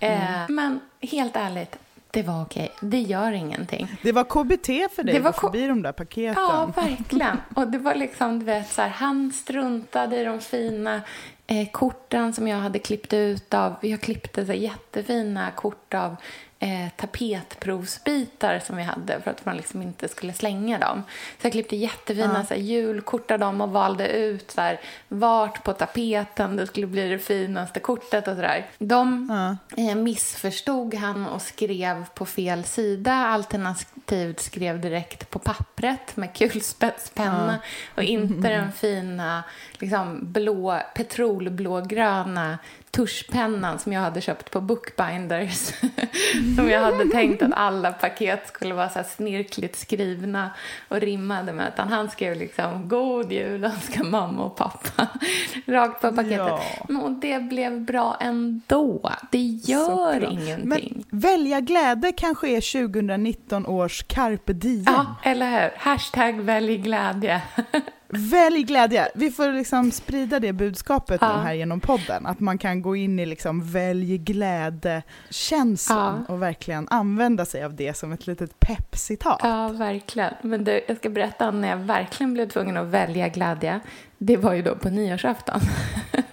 Eh, 0.00 0.20
Men 0.48 0.80
helt 1.00 1.36
ärligt, 1.36 1.76
det 2.12 2.22
var 2.22 2.42
okej. 2.42 2.72
Det 2.80 3.00
gör 3.00 3.32
ingenting. 3.32 3.88
Det 4.02 4.12
var 4.12 4.24
KBT 4.24 4.94
för 4.94 5.02
dig 5.02 5.14
Det 5.14 5.20
var 5.20 5.32
förbi 5.32 5.66
de 5.66 5.82
där 5.82 5.92
paketen. 5.92 6.42
Ja, 6.42 6.72
verkligen. 6.76 7.36
Och 7.54 7.68
det 7.68 7.78
var 7.78 7.94
liksom, 7.94 8.38
du 8.38 8.44
vet, 8.44 8.70
så 8.70 8.82
här, 8.82 8.88
han 8.88 9.32
struntade 9.32 10.16
i 10.20 10.24
de 10.24 10.40
fina 10.40 11.00
eh, 11.46 11.70
korten 11.70 12.32
som 12.32 12.48
jag 12.48 12.58
hade 12.58 12.78
klippt 12.78 13.12
ut 13.12 13.54
av. 13.54 13.74
Jag 13.80 14.00
klippte 14.00 14.46
så 14.46 14.52
här, 14.52 14.58
jättefina 14.58 15.50
kort 15.50 15.94
av 15.94 16.16
eh, 16.60 16.88
tapetprovsbitar 16.96 18.58
som 18.58 18.76
vi 18.76 18.82
hade 18.82 19.20
för 19.20 19.30
att 19.30 19.44
man 19.44 19.56
liksom 19.56 19.82
inte 19.82 20.08
skulle 20.08 20.32
slänga 20.32 20.78
dem. 20.78 21.02
Så 21.40 21.46
jag 21.46 21.52
klippte 21.52 21.76
jättefina 21.76 22.44
så 22.46 22.54
här, 22.54 22.60
julkort 22.60 23.30
av 23.30 23.38
dem 23.38 23.60
och 23.60 23.70
valde 23.70 24.08
ut 24.08 24.50
så 24.50 24.60
här, 24.60 24.80
vart 25.08 25.64
på 25.64 25.72
tapeten 25.72 26.56
det 26.56 26.66
skulle 26.66 26.86
bli 26.86 27.08
det 27.08 27.18
finaste 27.18 27.80
kortet 27.80 28.28
och 28.28 28.34
sådär. 28.34 28.66
De 28.78 29.30
eh, 29.76 29.94
missförstod 29.94 30.94
han 30.94 31.26
och 31.26 31.42
skrev 31.42 32.04
på 32.14 32.26
fel 32.26 32.64
sida 32.64 33.12
alternativt 33.12 34.40
skrev 34.40 34.80
direkt 34.80 35.30
på 35.30 35.38
pappret 35.38 36.16
med 36.16 36.34
kulspetspenna 36.34 37.58
och 37.94 38.02
inte 38.02 38.48
den 38.48 38.72
fina 38.72 39.42
liksom, 39.78 40.18
blå, 40.22 40.80
petrolblågröna 40.94 42.58
tuschpennan 42.90 43.78
som 43.78 43.92
jag 43.92 44.00
hade 44.00 44.20
köpt 44.20 44.50
på 44.50 44.60
Bookbinders. 44.60 45.72
som 46.56 46.68
jag 46.70 46.80
hade 46.80 47.04
tänkt 47.04 47.42
att 47.42 47.52
alla 47.52 47.92
paket 47.92 48.48
skulle 48.48 48.74
vara 48.74 48.88
så 48.88 49.02
snirkligt 49.16 49.76
skrivna 49.76 50.50
och 50.88 51.00
rimmade 51.00 51.52
med. 51.52 51.72
Utan 51.74 51.88
han 51.88 52.10
skrev 52.10 52.36
liksom 52.36 52.88
God 52.88 53.32
jul 53.32 53.64
önskar 53.64 54.04
mamma 54.04 54.44
och 54.44 54.56
pappa. 54.56 55.06
Rakt 55.66 56.00
på 56.00 56.12
paketet. 56.12 56.38
Ja. 56.38 56.62
Men, 56.88 57.20
det 57.20 57.38
blev 57.38 57.80
bra 57.80 58.16
ändå. 58.20 59.12
Det 59.30 59.42
gör 59.42 59.84
Såklart. 59.84 60.32
ingenting. 60.32 61.04
Men 61.10 61.20
välja 61.20 61.60
glädje 61.60 62.12
kanske 62.12 62.48
är 62.48 62.88
2019 62.88 63.66
års 63.66 64.02
carpe 64.02 64.52
diem. 64.52 64.84
Ja, 64.86 65.16
eller 65.22 65.50
hur? 65.50 65.70
Hashtag 65.76 66.40
välj 66.40 66.76
glädje. 66.76 67.42
Välj 68.12 68.62
glädje! 68.62 69.08
Vi 69.14 69.30
får 69.30 69.52
liksom 69.52 69.90
sprida 69.92 70.40
det 70.40 70.52
budskapet 70.52 71.18
Ja. 71.20 71.26
här 71.32 71.52
genom 71.54 71.80
podden. 71.80 72.26
Att 72.26 72.40
man 72.40 72.58
kan 72.58 72.82
gå 72.82 72.96
in 72.96 73.18
i 73.18 73.26
liksom 73.26 73.62
välj 73.72 74.18
glädje-känslan 74.18 76.24
Ja. 76.28 76.34
och 76.34 76.42
verkligen 76.42 76.88
använda 76.90 77.44
sig 77.44 77.64
av 77.64 77.74
det 77.74 77.94
som 77.96 78.12
ett 78.12 78.26
litet 78.26 78.60
peppcitat. 78.60 79.40
Ja, 79.42 79.68
verkligen. 79.68 80.34
Men 80.42 80.64
du, 80.64 80.80
jag 80.88 80.96
ska 80.96 81.08
berätta 81.10 81.50
när 81.50 81.68
jag 81.68 81.76
verkligen 81.76 82.34
blev 82.34 82.48
tvungen 82.48 82.76
att 82.76 82.86
välja 82.86 83.28
glädje. 83.28 83.80
Det 84.18 84.36
var 84.36 84.52
ju 84.52 84.62
då 84.62 84.74
på 84.74 84.88
nyårsafton. 84.90 85.60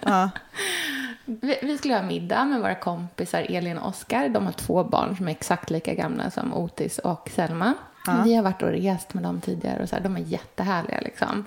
Ja. 0.00 0.30
Vi, 1.30 1.58
vi 1.62 1.78
skulle 1.78 1.94
ha 1.94 2.02
middag 2.02 2.44
med 2.44 2.60
våra 2.60 2.74
kompisar 2.74 3.46
Elin 3.48 3.78
och 3.78 3.88
Oskar. 3.88 4.28
De 4.28 4.44
har 4.44 4.52
två 4.52 4.84
barn 4.84 5.16
som 5.16 5.28
är 5.28 5.32
exakt 5.32 5.70
lika 5.70 5.94
gamla 5.94 6.30
som 6.30 6.54
Otis 6.54 6.98
och 6.98 7.30
Selma. 7.34 7.74
Ja. 8.16 8.22
Vi 8.24 8.34
har 8.34 8.42
varit 8.42 8.62
och 8.62 8.68
rest 8.68 9.14
med 9.14 9.22
dem 9.22 9.40
tidigare 9.40 9.82
och 9.82 9.88
så 9.88 9.96
här, 9.96 10.02
de 10.02 10.16
är 10.16 10.20
jättehärliga 10.20 11.00
liksom. 11.00 11.44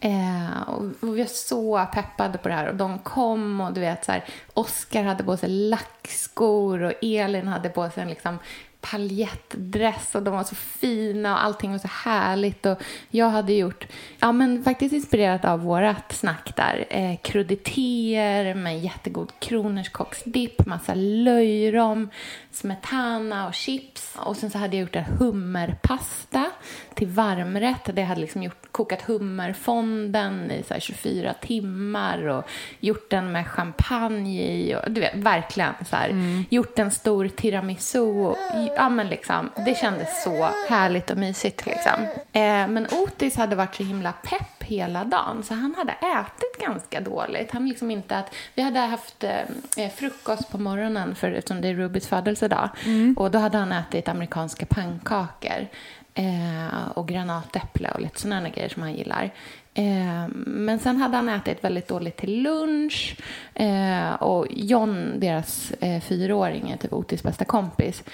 Eh, 0.00 0.68
och, 0.68 0.84
och 1.00 1.16
vi 1.16 1.20
är 1.20 1.26
så 1.26 1.86
peppade 1.94 2.38
på 2.38 2.48
det 2.48 2.54
här 2.54 2.68
och 2.68 2.76
de 2.76 2.98
kom 2.98 3.60
och 3.60 3.72
du 3.72 3.80
vet 3.80 4.04
så 4.04 4.12
här, 4.12 4.24
Oscar 4.54 5.02
hade 5.02 5.24
på 5.24 5.36
sig 5.36 5.48
lackskor 5.48 6.82
och 6.82 6.92
Elin 7.02 7.48
hade 7.48 7.68
på 7.68 7.90
sig 7.90 8.02
en 8.02 8.08
liksom 8.08 8.38
paljettdress 8.80 10.14
och 10.14 10.22
de 10.22 10.34
var 10.34 10.44
så 10.44 10.54
fina 10.54 11.34
och 11.34 11.44
allting 11.44 11.70
var 11.70 11.78
så 11.78 11.88
härligt. 11.88 12.66
Och 12.66 12.82
jag 13.10 13.30
hade 13.30 13.52
gjort, 13.52 13.86
ja 14.18 14.32
men 14.32 14.64
faktiskt 14.64 14.92
inspirerat 14.94 15.44
av 15.44 15.60
vårat 15.60 16.12
snack 16.12 16.52
där, 16.56 16.86
eh, 16.90 17.16
kruditeter 17.22 18.54
med 18.54 18.80
jättegod 18.80 19.32
kronärtskocksdipp, 19.38 20.66
massa 20.66 20.94
löjrom, 20.94 22.08
smetana 22.50 23.48
och 23.48 23.54
chips. 23.54 24.16
Och 24.16 24.36
sen 24.36 24.50
så 24.50 24.58
hade 24.58 24.76
jag 24.76 24.82
gjort 24.82 24.96
en 24.96 25.04
hummerpasta 25.04 26.49
till 26.94 27.08
varmrätt. 27.08 27.90
Jag 27.94 28.04
hade 28.04 28.20
liksom 28.20 28.42
gjort, 28.42 28.72
kokat 28.72 29.02
hummerfonden 29.02 30.50
i 30.50 30.62
så 30.62 30.74
här 30.74 30.80
24 30.80 31.34
timmar 31.34 32.26
och 32.26 32.44
gjort 32.80 33.10
den 33.10 33.32
med 33.32 33.46
champagne 33.46 34.42
i 34.42 34.74
och 34.74 34.90
du 34.90 35.00
vet, 35.00 35.14
verkligen 35.14 35.74
så 35.90 35.96
här, 35.96 36.44
gjort 36.50 36.78
en 36.78 36.90
stor 36.90 37.28
tiramisu 37.28 38.00
och, 38.00 38.36
ja 38.76 38.88
men 38.88 39.08
liksom, 39.08 39.50
det 39.66 39.78
kändes 39.78 40.24
så 40.24 40.48
härligt 40.68 41.10
och 41.10 41.16
mysigt 41.16 41.66
liksom. 41.66 42.02
Eh, 42.32 42.68
men 42.68 42.86
Otis 42.92 43.36
hade 43.36 43.56
varit 43.56 43.74
så 43.74 43.82
himla 43.82 44.12
pepp 44.12 44.62
hela 44.70 45.04
dagen 45.04 45.42
så 45.42 45.54
han 45.54 45.74
hade 45.74 45.92
ätit 45.92 46.66
ganska 46.66 47.00
dåligt. 47.00 47.50
Han 47.50 47.68
liksom 47.68 47.90
inte 47.90 48.16
att, 48.18 48.34
vi 48.54 48.62
hade 48.62 48.80
haft 48.80 49.24
eh, 49.24 49.90
frukost 49.96 50.50
på 50.50 50.58
morgonen 50.58 51.14
för, 51.14 51.32
eftersom 51.32 51.60
det 51.60 51.68
är 51.68 51.74
Rubys 51.74 52.08
födelsedag. 52.08 52.68
Och 53.16 53.30
då 53.30 53.38
hade 53.38 53.58
han 53.58 53.72
ätit 53.72 54.08
amerikanska 54.08 54.66
pannkakor 54.66 55.68
eh, 56.14 56.88
och 56.94 57.08
granatäpple 57.08 57.90
och 57.90 58.00
lite 58.00 58.20
sådana 58.20 58.48
grejer 58.48 58.68
som 58.68 58.82
han 58.82 58.94
gillar. 58.94 59.30
Eh, 59.74 60.28
men 60.46 60.78
sen 60.78 60.96
hade 60.96 61.16
han 61.16 61.28
ätit 61.28 61.64
väldigt 61.64 61.88
dåligt 61.88 62.16
till 62.16 62.42
lunch 62.42 63.16
eh, 63.54 64.12
och 64.12 64.46
John, 64.50 65.12
deras 65.20 65.70
eh, 65.70 66.00
fyraåring, 66.00 66.70
är 66.70 66.76
typ 66.76 66.92
Otis 66.92 67.22
bästa 67.22 67.44
kompis. 67.44 68.04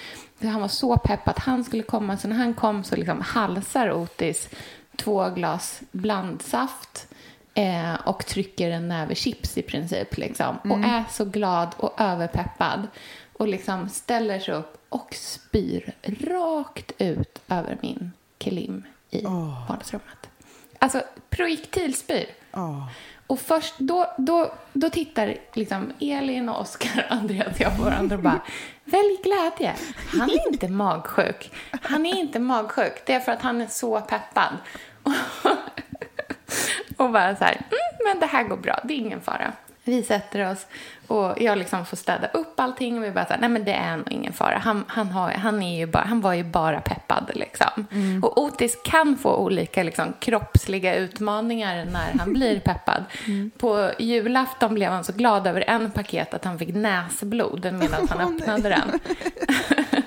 Så 0.41 0.47
han 0.47 0.61
var 0.61 0.67
så 0.67 0.97
pepp 0.97 1.27
att 1.27 1.39
han 1.39 1.63
skulle 1.63 1.83
komma, 1.83 2.17
så 2.17 2.27
när 2.27 2.35
han 2.35 2.53
kom 2.53 2.83
så 2.83 2.95
liksom 2.95 3.21
halsar 3.21 3.91
Otis 3.91 4.49
två 4.95 5.29
glas 5.29 5.81
blandsaft 5.91 7.07
eh, 7.53 7.93
och 8.05 8.25
trycker 8.25 8.71
en 8.71 8.87
näve 8.87 9.15
chips 9.15 9.57
i 9.57 9.61
princip. 9.61 10.17
Liksom, 10.17 10.57
Och 10.63 10.79
är 10.79 11.03
så 11.11 11.25
glad 11.25 11.69
och 11.77 12.01
överpeppad 12.01 12.87
och 13.33 13.47
liksom 13.47 13.89
ställer 13.89 14.39
sig 14.39 14.53
upp 14.53 14.76
och 14.89 15.13
spyr 15.13 15.93
rakt 16.03 16.91
ut 16.97 17.41
över 17.47 17.77
min 17.81 18.11
kelim 18.39 18.83
i 19.09 19.21
vardagsrummet. 19.67 20.29
Alltså 20.79 21.01
projektilspyr. 21.29 22.25
Ja. 22.51 22.89
Och 23.27 23.39
först 23.39 23.73
då, 23.77 24.13
då, 24.17 24.53
då 24.73 24.89
tittar 24.89 25.35
liksom 25.53 25.93
Elin 25.99 26.49
och 26.49 26.61
Oskar 26.61 27.05
och 27.09 27.15
Andreas 27.15 27.55
och 27.55 27.61
jag 27.61 27.77
på 27.77 27.83
varandra 27.83 28.15
och 28.15 28.23
bara 28.23 28.41
Välj 28.83 29.17
glädje. 29.23 29.75
Han 30.19 30.29
är 30.29 30.47
inte 30.47 30.67
magsjuk. 30.67 31.51
Han 31.81 32.05
är 32.05 32.15
inte 32.15 32.39
magsjuk. 32.39 33.05
Det 33.05 33.13
är 33.13 33.19
för 33.19 33.31
att 33.31 33.41
han 33.41 33.61
är 33.61 33.67
så 33.67 34.01
peppad. 34.01 34.57
och 36.97 37.11
bara 37.11 37.35
så 37.35 37.43
här, 37.43 37.53
mm, 37.53 38.05
men 38.05 38.19
det 38.19 38.25
här 38.25 38.43
går 38.43 38.57
bra. 38.57 38.79
Det 38.83 38.93
är 38.93 38.97
ingen 38.97 39.21
fara. 39.21 39.53
Vi 39.87 40.03
sätter 40.03 40.51
oss 40.51 40.65
och 41.07 41.41
jag 41.41 41.57
liksom 41.57 41.85
får 41.85 41.97
städa 41.97 42.27
upp 42.27 42.59
allting 42.59 42.97
och 42.97 43.03
vi 43.03 43.11
bara 43.11 43.25
så 43.25 43.33
här, 43.33 43.39
nej 43.39 43.49
men 43.49 43.65
det 43.65 43.73
är 43.73 43.97
nog 43.97 44.11
ingen 44.11 44.33
fara. 44.33 44.57
Han, 44.57 44.85
han, 44.87 45.07
har, 45.07 45.31
han, 45.31 45.63
är 45.63 45.77
ju 45.77 45.85
bara, 45.85 46.03
han 46.03 46.21
var 46.21 46.33
ju 46.33 46.43
bara 46.43 46.81
peppad 46.81 47.31
liksom. 47.35 47.85
Och 48.21 48.37
Otis 48.37 48.77
kan 48.83 49.17
få 49.17 49.35
olika 49.35 49.83
liksom, 49.83 50.13
kroppsliga 50.19 50.95
utmaningar 50.95 51.85
när 51.85 52.19
han 52.19 52.33
blir 52.33 52.59
peppad. 52.65 53.03
På 53.57 53.91
julafton 53.99 54.73
blev 54.73 54.91
han 54.91 55.03
så 55.03 55.13
glad 55.13 55.47
över 55.47 55.63
en 55.67 55.91
paket 55.91 56.33
att 56.33 56.45
han 56.45 56.59
fick 56.59 56.75
näsblod 56.75 57.73
medan 57.73 58.07
han 58.09 58.33
öppnade 58.33 58.69
den. 58.69 58.99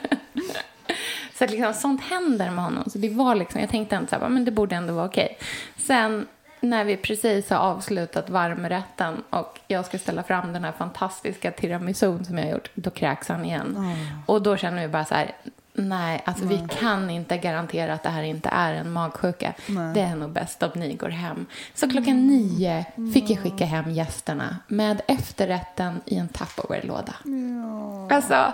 Så 1.39 1.47
liksom, 1.47 1.75
sånt 1.75 2.03
händer 2.03 2.51
med 2.51 2.65
honom. 2.65 2.91
Så 2.91 2.99
det 2.99 3.09
var 3.09 3.35
liksom, 3.35 3.61
jag 3.61 3.71
tänkte 3.71 3.97
ändå 3.97 4.09
så 4.09 4.17
här, 4.17 4.29
men 4.29 4.45
det 4.45 4.51
borde 4.51 4.77
ändå 4.77 4.95
vara 4.95 5.07
okej. 5.07 5.39
Sen 5.77 6.27
när 6.61 6.85
vi 6.85 6.97
precis 6.97 7.51
har 7.51 7.59
avslutat 7.59 8.31
varmrätten 8.31 9.23
och 9.31 9.61
jag 9.69 9.87
ska 9.87 9.99
ställa 9.99 10.23
fram 10.23 10.53
den 10.53 10.65
här 10.65 10.73
fantastiska 10.73 11.51
tiramisun 11.51 12.25
som 12.25 12.39
jag 12.39 12.45
har 12.45 12.53
gjort, 12.53 12.71
då 12.75 12.91
kräks 12.91 13.29
han 13.29 13.45
igen. 13.45 13.95
Och 14.27 14.43
då 14.43 14.57
känner 14.57 14.83
vi 14.83 14.89
bara 14.89 15.05
så 15.05 15.15
här, 15.15 15.33
nej, 15.73 16.23
alltså 16.25 16.47
vi 16.47 16.67
kan 16.81 17.11
inte 17.11 17.37
garantera 17.39 17.95
att 17.95 18.03
det 18.03 18.09
här 18.09 18.23
inte 18.23 18.49
är 18.49 18.75
en 18.75 18.93
magsjuka. 18.93 19.53
Det 19.95 20.01
är 20.01 20.17
nog 20.17 20.31
bäst 20.31 20.63
om 20.63 20.71
ni 20.75 20.95
går 20.95 21.09
hem. 21.09 21.47
Så 21.75 21.91
klockan 21.91 22.27
nio 22.27 22.85
fick 23.15 23.31
jag 23.31 23.39
skicka 23.39 23.65
hem 23.65 23.91
gästerna 23.91 24.57
med 24.69 25.03
efterrätten 25.07 26.01
i 26.05 26.17
en 26.17 26.29
Tupperware-låda. 26.29 27.15
Alltså, 28.11 28.53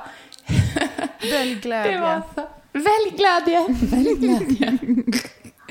Välj 1.33 1.55
glädje. 1.55 2.01
Välj 2.73 3.17
glädje! 3.17 3.67
Välj 3.69 4.15
glädje. 4.19 4.79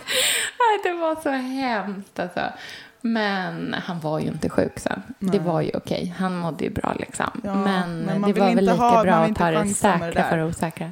Nej, 0.59 0.79
det 0.83 0.93
var 0.93 1.15
så 1.23 1.29
hemskt 1.29 2.19
alltså. 2.19 2.41
Men 3.01 3.73
han 3.73 3.99
var 3.99 4.19
ju 4.19 4.27
inte 4.27 4.49
sjuk 4.49 4.79
sen. 4.79 5.01
Det 5.19 5.39
var 5.39 5.61
ju 5.61 5.71
okej. 5.73 6.15
Han 6.17 6.35
mådde 6.37 6.63
ju 6.63 6.69
bra 6.69 6.95
liksom. 6.99 7.41
Ja, 7.43 7.55
men, 7.55 7.99
men 7.99 8.21
det 8.21 8.39
var 8.39 8.47
väl 8.55 8.65
lika 8.65 8.73
ha- 8.73 9.03
bra 9.03 9.13
att 9.13 9.35
ta 9.35 9.51
det 9.51 9.63
det 9.63 9.69
säkra 9.69 10.11
där. 10.11 10.29
för 10.29 10.37
det 10.37 10.43
osäkra. 10.45 10.91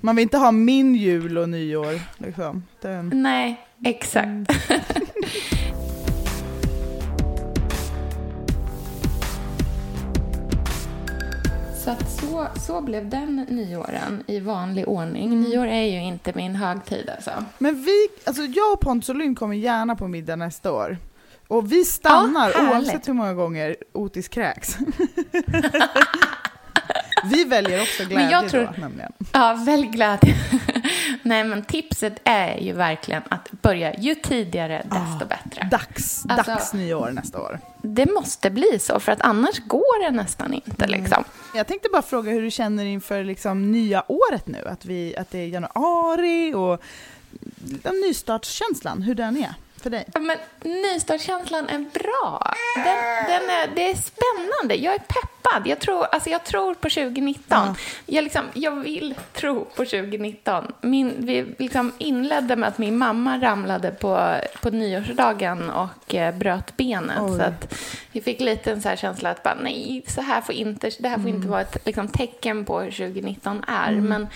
Man 0.00 0.16
vill 0.16 0.22
inte 0.22 0.38
ha 0.38 0.52
min 0.52 0.94
jul 0.94 1.38
och 1.38 1.48
nyår. 1.48 2.00
Liksom. 2.18 2.62
Den, 2.82 3.10
Nej, 3.14 3.60
exakt. 3.84 4.26
Så, 11.90 11.96
att 11.96 12.10
så, 12.10 12.46
så 12.60 12.80
blev 12.80 13.08
den 13.08 13.46
nyåren 13.48 14.24
i 14.26 14.40
vanlig 14.40 14.88
ordning. 14.88 15.26
Mm. 15.26 15.40
Nyår 15.40 15.66
är 15.66 15.82
ju 15.82 16.02
inte 16.02 16.32
min 16.34 16.54
högtid 16.54 17.10
alltså. 17.16 17.30
Men 17.58 17.82
vi, 17.82 18.08
alltså 18.24 18.42
jag 18.42 18.72
och 18.72 18.80
Pontus 18.80 19.08
och 19.08 19.16
Lynn 19.16 19.34
kommer 19.34 19.56
gärna 19.56 19.96
på 19.96 20.08
middag 20.08 20.36
nästa 20.36 20.72
år. 20.72 20.98
Och 21.48 21.72
vi 21.72 21.84
stannar 21.84 22.52
Ja, 22.54 22.70
oavsett 22.70 23.08
hur 23.08 23.12
många 23.12 23.34
gånger 23.34 23.76
Otis 23.92 24.28
kräks. 24.28 24.78
vi 27.24 27.44
väljer 27.44 27.82
också 27.82 28.04
glädje 28.04 28.30
jag 28.30 28.48
tror- 28.48 28.70
då 28.74 28.80
nämligen. 28.80 29.12
Ja, 29.32 29.62
välj 29.66 29.86
glädje. 29.86 30.34
Nej, 31.30 31.44
men 31.44 31.62
tipset 31.64 32.14
är 32.24 32.58
ju 32.58 32.72
verkligen 32.72 33.22
att 33.28 33.50
börja 33.50 33.94
ju 33.94 34.14
tidigare 34.14 34.82
desto 34.84 35.26
bättre. 35.28 35.68
Dags, 35.70 36.24
Alltså- 36.28 36.50
dags 36.50 36.72
nyår 36.72 37.10
nästa 37.10 37.40
år. 37.40 37.60
Det 37.82 38.06
måste 38.06 38.50
bli 38.50 38.78
så, 38.78 39.00
för 39.00 39.12
att 39.12 39.20
annars 39.20 39.58
går 39.58 40.04
det 40.04 40.10
nästan 40.10 40.54
inte. 40.54 40.84
Mm. 40.84 41.00
Liksom. 41.00 41.24
Jag 41.54 41.66
tänkte 41.66 41.88
bara 41.92 42.02
fråga 42.02 42.32
hur 42.32 42.42
du 42.42 42.50
känner 42.50 42.84
inför 42.84 43.24
liksom 43.24 43.72
nya 43.72 44.04
året 44.08 44.46
nu, 44.46 44.64
att, 44.66 44.84
vi, 44.84 45.16
att 45.16 45.30
det 45.30 45.38
är 45.38 45.46
januari 45.46 46.54
och 46.54 46.82
den 47.82 47.94
nystartskänslan, 48.00 49.02
hur 49.02 49.14
den 49.14 49.36
är 49.36 49.54
för 49.82 49.90
dig. 49.90 50.04
Ja, 50.14 50.20
Men 50.20 50.36
nystartskänslan 50.62 51.68
är 51.68 51.78
bra. 51.78 52.54
Den, 52.74 52.84
den 53.26 53.50
är, 53.50 53.74
det 53.74 53.90
är 53.90 53.94
spännande. 53.94 54.74
Jag 54.74 54.94
är 54.94 54.98
peppad. 55.42 55.66
Jag 55.66 55.78
tror, 55.78 56.04
alltså 56.04 56.30
jag 56.30 56.44
tror 56.44 56.74
på 56.74 56.88
2019. 56.88 57.42
Ja. 57.48 57.74
Jag, 58.06 58.24
liksom, 58.24 58.44
jag 58.54 58.80
vill 58.80 59.14
tro 59.32 59.64
på 59.64 59.84
2019. 59.84 60.72
Min, 60.80 61.14
vi 61.18 61.54
liksom 61.58 61.92
inledde 61.98 62.56
med 62.56 62.68
att 62.68 62.78
min 62.78 62.98
mamma 62.98 63.38
ramlade 63.38 63.90
på, 63.90 64.36
på 64.62 64.70
nyårsdagen 64.70 65.70
och 65.70 66.14
eh, 66.14 66.34
bröt 66.34 66.76
benet. 66.76 67.18
Oj. 67.20 67.38
Så 67.38 67.42
att 67.42 67.74
vi 68.12 68.20
fick 68.20 68.40
lite 68.40 68.72
en 68.72 68.82
så 68.82 68.88
här 68.88 68.96
känsla 68.96 69.30
att 69.30 69.42
bara, 69.42 69.56
nej, 69.62 70.02
så 70.06 70.20
här 70.20 70.40
får 70.40 70.54
inte, 70.54 70.90
det 70.98 71.08
här 71.08 71.18
får 71.18 71.28
inte 71.28 71.48
vara 71.48 71.60
ett 71.60 71.86
liksom, 71.86 72.08
tecken 72.08 72.64
på 72.64 72.80
hur 72.80 72.90
2019 72.90 73.64
är. 73.68 73.92
Men 73.92 74.26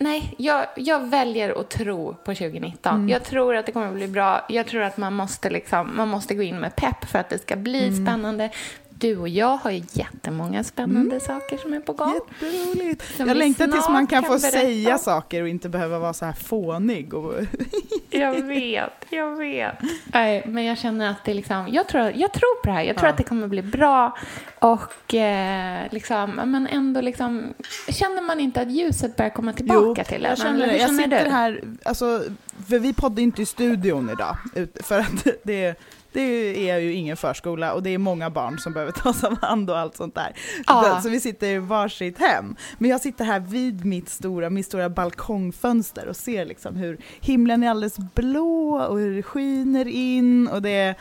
nej, 0.00 0.34
jag, 0.38 0.66
jag 0.76 1.10
väljer 1.10 1.60
att 1.60 1.70
tro 1.70 2.14
på 2.14 2.34
2019. 2.34 3.08
Jag 3.08 3.24
tror 3.24 3.56
att 3.56 3.66
det 3.66 3.72
kommer 3.72 3.88
att 3.88 3.94
bli 3.94 4.08
bra. 4.08 4.46
Jag 4.48 4.66
tror 4.66 4.82
att 4.82 4.96
man 4.96 5.14
måste, 5.14 5.50
liksom, 5.50 5.96
man 5.96 6.08
måste 6.08 6.34
gå 6.34 6.42
in 6.42 6.58
med 6.58 6.76
pepp 6.76 7.04
för 7.04 7.18
att 7.18 7.28
det 7.28 7.38
ska 7.38 7.56
bli 7.56 7.96
spännande. 7.96 8.50
Du 8.98 9.16
och 9.18 9.28
jag 9.28 9.56
har 9.56 9.70
ju 9.70 9.82
jättemånga 9.92 10.64
spännande 10.64 11.20
saker 11.20 11.56
som 11.58 11.72
är 11.74 11.80
på 11.80 11.92
gång. 11.92 12.14
Jätteroligt. 12.14 13.16
Som 13.16 13.26
Jag 13.28 13.34
vi 13.34 13.38
längtar 13.38 13.66
tills 13.66 13.88
man 13.88 14.06
kan 14.06 14.22
kan 14.22 14.32
få 14.32 14.38
berätta 14.38 14.58
säga 14.58 14.98
saker 14.98 15.42
och 15.42 15.48
inte 15.48 15.68
behöva 15.68 15.98
vara 15.98 16.12
så 16.12 16.24
här 16.24 16.32
fånig. 16.32 17.14
Och... 17.14 17.34
Jag 18.10 18.42
vet, 18.42 18.92
jag 19.10 19.36
vet. 19.36 19.74
Nej, 20.04 20.42
men 20.46 20.64
jag 20.64 20.78
känner 20.78 21.10
att 21.10 21.24
det 21.24 21.34
liksom, 21.34 21.68
jag 21.72 21.88
tror, 21.88 22.12
jag 22.16 22.32
tror 22.32 22.62
på 22.62 22.68
det 22.68 22.72
här. 22.72 22.82
Jag 22.82 22.96
tror 22.96 23.06
Ja. 23.06 23.10
att 23.10 23.16
det 23.16 23.24
kommer 23.24 23.48
bli 23.48 23.62
bra. 23.62 24.16
Och 24.58 25.14
eh, 25.14 25.86
liksom, 25.90 26.30
men 26.30 26.66
ändå 26.66 27.00
liksom, 27.00 27.54
känner 27.88 28.22
man 28.22 28.40
inte 28.40 28.60
att 28.60 28.70
ljuset 28.70 29.16
börjar 29.16 29.30
komma 29.30 29.52
tillbaka 29.52 30.04
till 30.04 30.24
en? 30.24 30.28
jag 30.30 30.38
känner 30.38 30.66
det. 30.66 30.76
Jag 30.76 30.90
sitter 30.94 31.24
du? 31.24 31.30
här, 31.30 31.62
alltså, 31.84 32.22
för 32.68 32.78
vi 32.78 32.92
poddar 32.94 33.22
inte 33.22 33.42
i 33.42 33.46
studion 33.46 34.10
idag, 34.10 34.36
för 34.82 34.98
att 34.98 35.26
det, 35.42 35.78
det 36.16 36.70
är 36.70 36.78
ju 36.78 36.92
ingen 36.92 37.16
förskola 37.16 37.72
och 37.72 37.82
det 37.82 37.90
är 37.90 37.98
många 37.98 38.30
barn 38.30 38.58
som 38.58 38.72
behöver 38.72 38.92
tas 39.02 39.22
om 39.22 39.36
hand 39.42 39.70
och 39.70 39.78
allt 39.78 39.96
sånt 39.96 40.14
där. 40.14 40.32
Ja. 40.66 41.00
Så 41.02 41.08
vi 41.08 41.20
sitter 41.20 41.46
i 41.46 41.58
varsitt 41.58 42.18
hem. 42.18 42.56
Men 42.78 42.90
jag 42.90 43.00
sitter 43.00 43.24
här 43.24 43.40
vid 43.40 43.84
mitt 43.84 44.08
stora, 44.08 44.50
mitt 44.50 44.66
stora 44.66 44.88
balkongfönster 44.88 46.08
och 46.08 46.16
ser 46.16 46.44
liksom 46.44 46.76
hur 46.76 46.98
himlen 47.20 47.62
är 47.62 47.70
alldeles 47.70 47.98
blå 47.98 48.76
och 48.76 48.98
hur 48.98 49.16
det 49.16 49.22
skiner 49.22 49.88
in 49.88 50.48
och 50.48 50.62
det 50.62 50.70
är 50.70 50.94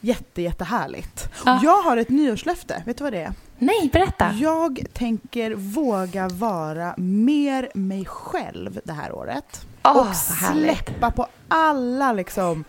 jätte, 0.00 0.42
jättehärligt. 0.42 1.28
Ja. 1.44 1.60
Jag 1.62 1.82
har 1.82 1.96
ett 1.96 2.08
nyårslöfte, 2.08 2.82
vet 2.86 2.98
du 2.98 3.04
vad 3.04 3.12
det 3.12 3.22
är? 3.22 3.32
Nej, 3.58 3.90
berätta. 3.92 4.32
Jag 4.32 4.86
tänker 4.92 5.54
våga 5.54 6.28
vara 6.28 6.94
mer 6.96 7.70
mig 7.74 8.04
själv 8.04 8.80
det 8.84 8.92
här 8.92 9.12
året. 9.12 9.66
Åh, 9.84 9.96
och 9.96 10.16
släppa 10.16 11.10
på 11.10 11.26
alla 11.48 12.12
liksom... 12.12 12.64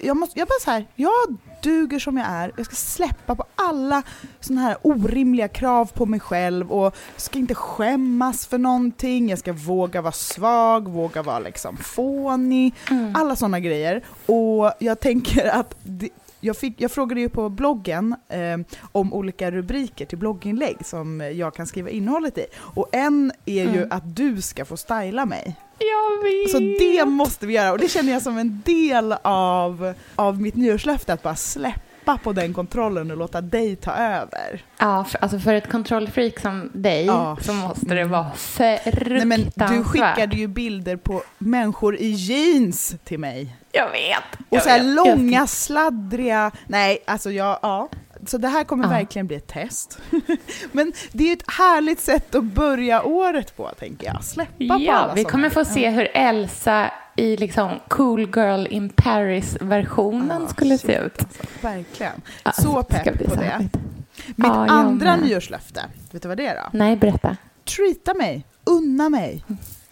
Jag, 0.00 0.16
måste, 0.16 0.38
jag 0.38 0.48
bara 0.48 0.60
så 0.64 0.70
här, 0.70 0.86
jag 0.94 1.36
duger 1.62 1.98
som 1.98 2.16
jag 2.16 2.26
är. 2.26 2.52
Jag 2.56 2.66
ska 2.66 2.74
släppa 2.74 3.34
på 3.34 3.44
alla 3.54 4.02
såna 4.40 4.60
här 4.60 4.76
orimliga 4.82 5.48
krav 5.48 5.92
på 5.92 6.06
mig 6.06 6.20
själv 6.20 6.72
och 6.72 6.96
ska 7.16 7.38
inte 7.38 7.54
skämmas 7.54 8.46
för 8.46 8.58
någonting. 8.58 9.30
Jag 9.30 9.38
ska 9.38 9.52
våga 9.52 10.02
vara 10.02 10.12
svag, 10.12 10.88
våga 10.88 11.22
vara 11.22 11.38
liksom 11.38 11.76
fånig. 11.76 12.74
Mm. 12.90 13.16
Alla 13.16 13.36
såna 13.36 13.60
grejer. 13.60 14.04
Och 14.26 14.72
jag 14.78 15.00
tänker 15.00 15.46
att 15.46 15.76
det, 15.82 16.08
jag, 16.40 16.56
fick, 16.56 16.74
jag 16.80 16.90
frågade 16.90 17.20
ju 17.20 17.28
på 17.28 17.48
bloggen 17.48 18.16
eh, 18.28 18.76
om 18.92 19.12
olika 19.14 19.50
rubriker 19.50 20.06
till 20.06 20.18
blogginlägg 20.18 20.76
som 20.84 21.20
jag 21.34 21.54
kan 21.54 21.66
skriva 21.66 21.90
innehållet 21.90 22.38
i. 22.38 22.46
Och 22.56 22.88
en 22.92 23.32
är 23.46 23.64
ju 23.64 23.68
Mm. 23.76 23.88
att 23.92 24.16
du 24.16 24.42
ska 24.42 24.64
få 24.64 24.76
styla 24.76 25.26
mig. 25.26 25.56
Jag 25.78 26.22
vet. 26.24 26.50
Så 26.50 26.58
det 26.58 27.04
måste 27.04 27.46
vi 27.46 27.54
göra 27.54 27.72
och 27.72 27.78
det 27.78 27.88
känner 27.88 28.12
jag 28.12 28.22
som 28.22 28.38
en 28.38 28.62
del 28.64 29.14
av, 29.22 29.94
av 30.16 30.40
mitt 30.40 30.54
nyårslöfte, 30.56 31.12
att 31.12 31.22
bara 31.22 31.36
släppa 31.36 31.80
på 32.18 32.32
den 32.32 32.54
kontrollen 32.54 33.10
och 33.10 33.16
låta 33.16 33.40
dig 33.40 33.76
ta 33.76 33.92
över. 33.92 34.64
Ja, 34.78 35.04
för, 35.04 35.18
alltså 35.22 35.38
för 35.38 35.54
ett 35.54 35.70
kontrollfreak 35.70 36.38
som 36.40 36.70
dig 36.74 37.04
Ja. 37.06 37.36
så 37.40 37.52
måste 37.52 37.94
det 37.94 38.04
vara 38.04 38.30
Nej, 38.58 38.78
fruktansvärt. 38.84 39.24
men 39.24 39.78
du 39.78 39.84
skickade 39.84 40.36
ju 40.36 40.46
bilder 40.48 40.96
på 40.96 41.22
människor 41.38 41.96
i 41.96 42.10
jeans 42.10 42.94
till 43.04 43.18
mig. 43.18 43.56
Jag 43.72 43.90
vet. 43.90 44.40
Och 44.48 44.56
jag 44.56 44.62
så 44.62 44.68
här 44.68 44.78
vet. 44.84 44.94
långa, 44.94 45.46
sladdriga... 45.46 46.50
Nej, 46.66 46.98
alltså 47.06 47.30
jag... 47.30 47.58
Ja. 47.62 47.88
Så 48.26 48.38
det 48.38 48.48
här 48.48 48.64
kommer 48.64 48.84
Ja. 48.84 48.90
verkligen 48.90 49.26
bli 49.26 49.36
ett 49.36 49.46
test. 49.48 49.98
Men 50.72 50.92
det 51.12 51.24
är 51.24 51.26
ju 51.28 51.32
ett 51.32 51.50
härligt 51.52 52.00
sätt 52.00 52.34
att 52.34 52.44
börja 52.44 53.02
året 53.02 53.56
på, 53.56 53.70
tänker 53.78 54.06
jag. 54.06 54.24
Släppa 54.24 54.52
på 54.58 54.64
Ja, 54.80 54.92
alla 54.94 55.14
vi 55.14 55.22
såna 55.22 55.30
kommer 55.32 55.50
få 55.50 55.64
se 55.64 55.90
hur 55.90 56.08
Elsa 56.14 56.90
i 57.20 57.36
liksom 57.36 57.70
Cool 57.88 58.20
Girl 58.20 58.66
in 58.70 58.88
Paris-versionen 58.88 60.42
Ja, 60.42 60.48
skulle 60.48 60.78
shit, 60.78 60.86
se 60.90 60.98
ut. 60.98 61.18
Alltså, 61.22 61.42
verkligen. 61.66 62.12
Ja, 62.44 62.52
så 62.52 62.82
pepp 62.82 63.04
på 63.28 63.34
det. 63.34 63.68
Mitt 64.26 64.46
Ja, 64.46 64.66
andra 64.70 65.16
med. 65.16 65.24
nyårslöfte, 65.26 65.80
vet 66.10 66.22
du 66.22 66.28
vad 66.28 66.36
det 66.36 66.46
är 66.46 66.54
då? 66.54 66.78
Nej, 66.78 66.96
berätta. 66.96 67.36
treata 67.76 68.14
mig, 68.14 68.46
unna 68.64 69.08
mig, 69.08 69.44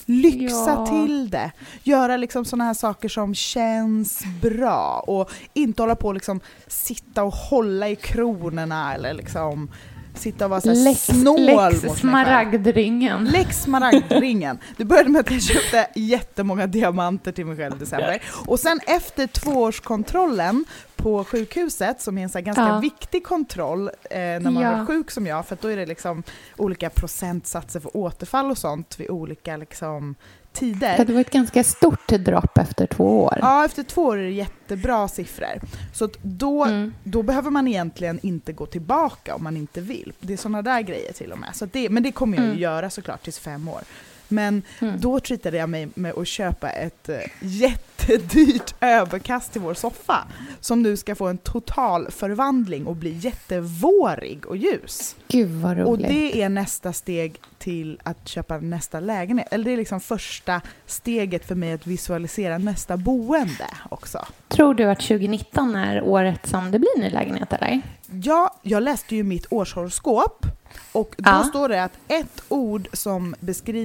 lyxa 0.05 0.71
Ja. 0.71 0.87
till 0.87 1.31
det. 1.31 1.51
Göra 1.83 2.17
liksom 2.17 2.45
såna 2.45 2.65
här 2.65 2.75
saker 2.75 3.09
som 3.09 3.35
känns 3.35 4.23
bra 4.43 5.05
och 5.07 5.31
inte 5.55 5.83
hålla 5.83 5.95
på 5.95 6.09
och 6.09 6.15
liksom 6.15 6.41
sitta 6.67 7.23
och 7.23 7.33
hålla 7.33 7.89
i 7.89 7.97
kronorna 7.97 8.95
eller 8.95 9.15
liksom 9.15 9.71
sitta 10.19 10.45
och 10.45 10.51
vara 10.51 10.61
så 10.61 10.69
här 10.69 10.85
Lex, 10.85 11.01
snål 11.07 11.41
lex 11.41 11.83
mot 11.85 11.99
smaragdringen. 11.99 13.25
Lex 13.25 13.63
smaragdringen. 13.63 14.59
Det 14.77 14.85
började 14.85 15.09
med 15.09 15.21
att 15.21 15.31
jag 15.31 15.43
köpte 15.43 15.87
jättemånga 15.95 16.67
diamanter 16.67 17.33
till 17.33 17.47
mig 17.47 17.57
själv 17.57 17.77
i 17.77 17.79
december. 17.79 18.23
Och 18.47 18.61
sen 18.61 18.81
efter 18.87 19.27
tvåårskontrollen 19.27 20.65
på 20.97 21.25
sjukhuset, 21.25 22.01
som 22.01 22.19
är 22.19 22.23
en 22.23 22.29
så 22.29 22.41
ganska 22.41 22.63
Ja. 22.69 22.79
viktig 22.79 23.25
kontroll 23.25 23.89
eh, 24.11 24.19
när 24.19 24.41
man 24.51 24.63
Ja. 24.63 24.71
är 24.73 24.87
sjuk 24.87 25.11
som 25.11 25.27
jag, 25.27 25.47
för 25.47 25.59
då 25.61 25.69
är 25.69 25.77
det 25.77 25.87
liksom 25.87 26.23
olika 26.57 26.91
procentsatser 26.91 27.81
för 27.81 27.97
återfall 27.97 28.51
och 28.51 28.59
sånt 28.59 29.01
vid 29.01 29.11
olika 29.11 29.57
liksom, 29.57 30.15
tider. 30.53 30.95
Ja, 30.99 31.05
det 31.05 31.13
var 31.13 31.21
ett 31.21 31.31
ganska 31.31 31.65
stort 31.65 32.09
dropp 32.09 32.59
efter 32.59 32.87
två 32.87 33.23
år. 33.25 33.39
Ja, 33.43 33.65
efter 33.65 33.83
två 33.83 34.03
år 34.03 34.19
är 34.19 34.23
det 34.23 34.31
jättebra 34.31 35.09
siffror. 35.09 35.61
Så 35.95 36.09
då, 36.23 36.65
Mm. 36.65 36.95
då 37.05 37.23
behöver 37.23 37.51
man 37.51 37.69
egentligen 37.69 38.19
inte 38.23 38.53
gå 38.53 38.67
tillbaka 38.67 39.35
om 39.35 39.43
man 39.45 39.57
inte 39.57 39.81
vill. 39.81 40.13
Det 40.21 40.33
är 40.33 40.37
sådana 40.37 40.63
där 40.63 40.81
grejer 40.81 41.13
till 41.13 41.33
och 41.33 41.39
med. 41.39 41.57
Så 41.57 41.67
det, 41.67 41.89
men 41.91 42.03
det 42.03 42.13
kommer 42.13 42.37
jag 42.37 42.45
ju 42.45 42.51
Mm. 42.51 42.63
göra 42.63 42.91
såklart 42.91 43.23
tills 43.25 43.39
fem 43.39 43.69
år. 43.69 43.81
Men 44.29 44.63
Mm. 44.81 45.01
då 45.01 45.21
treatade 45.21 45.57
jag 45.57 45.69
mig 45.69 45.89
med 45.95 46.13
att 46.19 46.29
köpa 46.29 46.71
ett 46.71 47.09
eh, 47.09 47.17
jättedyrt 47.41 48.75
överkast 48.81 49.53
till 49.53 49.61
vår 49.61 49.75
soffa. 49.75 50.25
Som 50.61 50.83
nu 50.83 50.97
ska 50.97 51.15
få 51.15 51.27
en 51.27 51.39
total 51.39 52.11
förvandling 52.11 52.87
och 52.87 52.97
bli 52.97 53.11
jättevårig 53.13 54.47
och 54.47 54.57
ljus. 54.57 55.17
Gud 55.29 55.51
vad 55.51 55.77
roligt. 55.77 55.87
Och 55.89 55.99
det 55.99 56.43
är 56.43 56.49
nästa 56.49 56.93
steg 56.93 57.41
till 57.59 58.01
att 58.03 58.29
köpa 58.29 58.59
nästa 58.59 59.01
lägenhet. 59.01 59.49
Eller 59.51 59.65
det 59.65 59.71
är 59.73 59.77
liksom 59.77 60.01
första 60.01 60.61
steget 60.87 61.45
för 61.47 61.55
mig 61.55 61.73
att 61.73 61.87
visualisera 61.87 62.59
nästa 62.59 62.97
boende 62.97 63.67
också. 63.91 64.27
Tror 64.49 64.75
du 64.75 64.85
att 64.85 65.01
2019 65.01 65.75
är 65.77 66.03
året 66.03 66.47
som 66.47 66.71
det 66.71 66.79
blir 66.79 67.01
ny 67.01 67.11
lägenhet 67.11 67.53
eller? 67.53 67.81
Ja, 68.25 68.55
jag 68.63 68.83
läste 68.83 69.17
ju 69.17 69.23
mitt 69.23 69.47
årshoroskop 69.51 70.47
och 70.93 71.15
då 71.19 71.31
Ja. 71.31 71.43
står 71.45 71.69
det 71.69 71.85
att 71.85 71.93
ett 72.09 72.43
ord 72.49 72.89
som 72.93 73.35
beskriver 73.41 73.85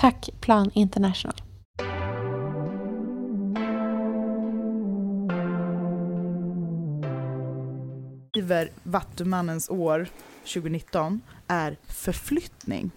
Tack 0.00 0.30
Plan 0.40 0.70
International. 0.74 1.34
Skriver 8.30 8.70
Vattumannens 8.82 9.70
år 9.70 10.08
2019 10.44 11.20
är 11.48 11.76
förflyttning. 11.86 12.90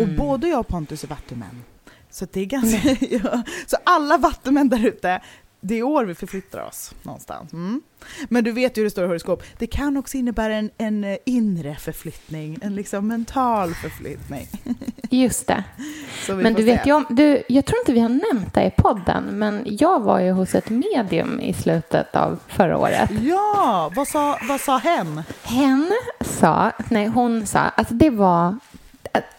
Och 0.00 0.08
både 0.16 0.48
jag 0.48 0.60
och 0.60 0.68
Pontus 0.68 1.04
är 1.04 1.08
vattumän. 1.08 1.64
Så 2.10 2.26
det 2.32 2.40
är 2.40 2.44
ganska... 2.44 2.96
ja. 3.10 3.42
Så 3.66 3.76
alla 3.84 4.18
vattumän 4.18 4.68
där 4.68 4.86
ute, 4.86 5.22
det 5.64 5.78
är 5.78 5.82
år 5.82 6.04
vi 6.04 6.14
förflyttar 6.14 6.60
oss 6.60 6.94
någonstans. 7.02 7.52
Mm. 7.52 7.82
Men 8.28 8.44
du 8.44 8.52
vet 8.52 8.76
ju 8.76 8.80
hur 8.80 8.84
det 8.84 8.90
står 8.90 9.04
i 9.04 9.06
horoskop, 9.06 9.42
det 9.58 9.66
kan 9.66 9.96
också 9.96 10.16
innebära 10.16 10.54
en, 10.54 10.70
en 10.78 11.04
eh, 11.04 11.16
inre 11.24 11.74
förflyttning, 11.74 12.58
en 12.62 12.74
liksom 12.74 13.08
mental 13.08 13.74
förflyttning. 13.74 14.46
Just 15.10 15.46
det. 15.46 15.64
Men 16.28 16.54
du 16.54 16.62
vet 16.62 16.82
se. 16.82 16.88
ju 16.88 16.94
om, 16.94 17.06
du, 17.10 17.42
jag 17.48 17.64
tror 17.64 17.78
inte 17.78 17.92
vi 17.92 18.00
har 18.00 18.32
nämnt 18.32 18.54
det 18.54 18.64
i 18.64 18.70
podden, 18.70 19.24
men 19.24 19.62
jag 19.66 20.02
var 20.02 20.20
ju 20.20 20.30
hos 20.30 20.54
ett 20.54 20.70
medium 20.70 21.40
i 21.40 21.52
slutet 21.52 22.16
av 22.16 22.38
förra 22.48 22.78
året. 22.78 23.10
Ja, 23.22 23.92
vad 23.96 24.08
sa, 24.08 24.38
vad 24.48 24.60
sa 24.60 24.76
hen? 24.76 25.22
Hen 25.42 25.92
sa, 26.20 26.72
nej 26.88 27.06
hon 27.06 27.46
sa, 27.46 27.60
att 27.60 27.88
det 27.90 28.10
var, 28.10 28.58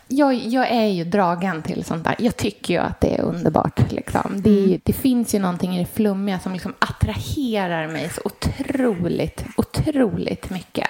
jag, 0.07 0.33
jag 0.35 0.71
är 0.71 0.87
ju 0.87 1.03
dragen 1.03 1.61
till 1.61 1.83
sånt 1.85 2.03
där. 2.03 2.15
Jag 2.19 2.37
tycker 2.37 2.73
ju 2.73 2.79
att 2.79 3.01
det 3.01 3.15
är 3.15 3.21
underbart. 3.21 3.91
Liksom. 3.91 4.31
Det, 4.41 4.49
är, 4.49 4.67
ju- 4.67 4.79
det 4.83 4.93
finns 4.93 5.35
ju 5.35 5.39
någonting 5.39 5.75
i 5.75 5.79
det 5.79 5.89
flummiga 5.93 6.39
som 6.39 6.53
liksom 6.53 6.73
attraherar 6.79 7.87
mig 7.87 8.09
så 8.09 8.21
otroligt, 8.25 9.45
otroligt 9.57 10.49
mycket. 10.49 10.89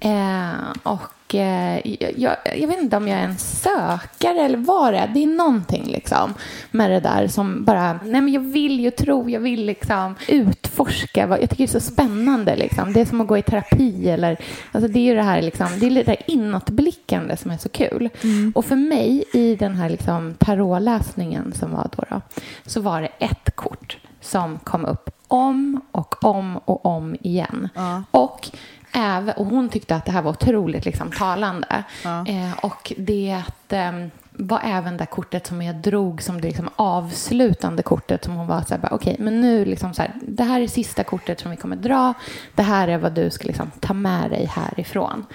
Eh, 0.00 0.52
och 0.82 1.00
jag, 1.34 1.82
jag, 2.16 2.36
jag 2.56 2.68
vet 2.68 2.78
inte 2.82 2.96
om 2.96 3.08
jag 3.08 3.18
är 3.18 3.24
en 3.24 3.38
sökare 3.38 4.40
eller 4.40 4.58
vad 4.58 4.92
det 4.92 4.98
är. 4.98 5.08
Det 5.08 5.22
är 5.22 5.26
någonting 5.26 5.84
liksom 5.86 6.34
med 6.70 6.90
det 6.90 7.00
där 7.00 7.28
som 7.28 7.64
bara, 7.64 7.92
nej 8.04 8.20
men 8.20 8.32
jag 8.32 8.40
vill 8.40 8.80
ju 8.80 8.90
tro, 8.90 9.30
jag 9.30 9.40
vill 9.40 9.64
liksom 9.66 10.14
utforska 10.28 11.26
vad- 11.26 11.42
Jag 11.42 11.50
tycker 11.50 11.64
det 11.66 11.70
är 11.76 11.80
så 11.80 11.92
spännande. 11.92 12.56
Liksom. 12.56 12.92
Det 12.92 13.00
är 13.00 13.04
som 13.04 13.20
att 13.20 13.26
gå 13.26 13.38
i 13.38 13.42
terapi. 13.42 14.08
Eller, 14.10 14.36
alltså 14.72 14.88
det 14.88 14.98
är 14.98 15.02
ju 15.04 15.14
det 15.14 15.22
här, 15.22 15.42
liksom, 15.42 15.66
det 15.80 15.86
är 15.86 15.90
det 15.90 16.02
där 16.02 16.16
inåtblickande 16.26 17.36
som 17.36 17.50
är 17.50 17.58
så 17.58 17.68
kul. 17.68 18.08
Och 18.54 18.64
för 18.64 18.76
mig 18.76 19.24
i 19.32 19.56
den 19.56 19.74
här 19.74 19.88
liksom, 19.88 20.34
tarotläsningen 20.38 21.52
som 21.52 21.70
var 21.72 21.88
då, 21.96 22.04
då, 22.10 22.20
så 22.66 22.80
var 22.80 23.02
det 23.02 23.08
ett 23.18 23.56
kort 23.56 23.98
som 24.20 24.58
kom 24.58 24.84
upp 24.84 25.10
om 25.28 25.80
och 25.92 26.24
om 26.24 26.56
och 26.64 26.86
om 26.86 27.16
igen. 27.22 27.68
Och, 28.10 28.48
även, 28.96 29.34
och 29.36 29.46
hon 29.46 29.68
tyckte 29.68 29.96
att 29.96 30.04
det 30.04 30.12
här 30.12 30.22
var 30.22 30.30
otroligt 30.30 30.84
liksom, 30.84 31.10
talande. 31.12 31.84
Eh, 32.04 32.58
och 32.62 32.92
det 32.96 33.42
eh, 33.68 33.92
var 34.30 34.60
även 34.64 34.96
det 34.96 35.06
kortet 35.06 35.46
som 35.46 35.62
jag 35.62 35.76
drog 35.76 36.22
som 36.22 36.40
det 36.40 36.46
liksom 36.48 36.68
avslutande 36.76 37.82
kortet 37.82 38.24
som 38.24 38.34
hon 38.34 38.46
var 38.46 38.62
så 38.62 38.74
här, 38.74 38.88
okej, 38.92 39.16
men 39.18 39.40
nu 39.40 39.64
liksom 39.64 39.94
så 39.94 40.02
här, 40.02 40.12
det 40.22 40.44
här 40.44 40.60
är 40.60 40.66
sista 40.66 41.04
kortet 41.04 41.40
som 41.40 41.50
vi 41.50 41.56
kommer 41.56 41.76
dra. 41.76 42.14
Det 42.54 42.62
här 42.62 42.88
är 42.88 42.98
vad 42.98 43.12
du 43.12 43.30
ska 43.30 43.46
liksom 43.46 43.70
ta 43.80 43.94
med 43.94 44.30
dig 44.30 44.46
härifrån. 44.46 45.26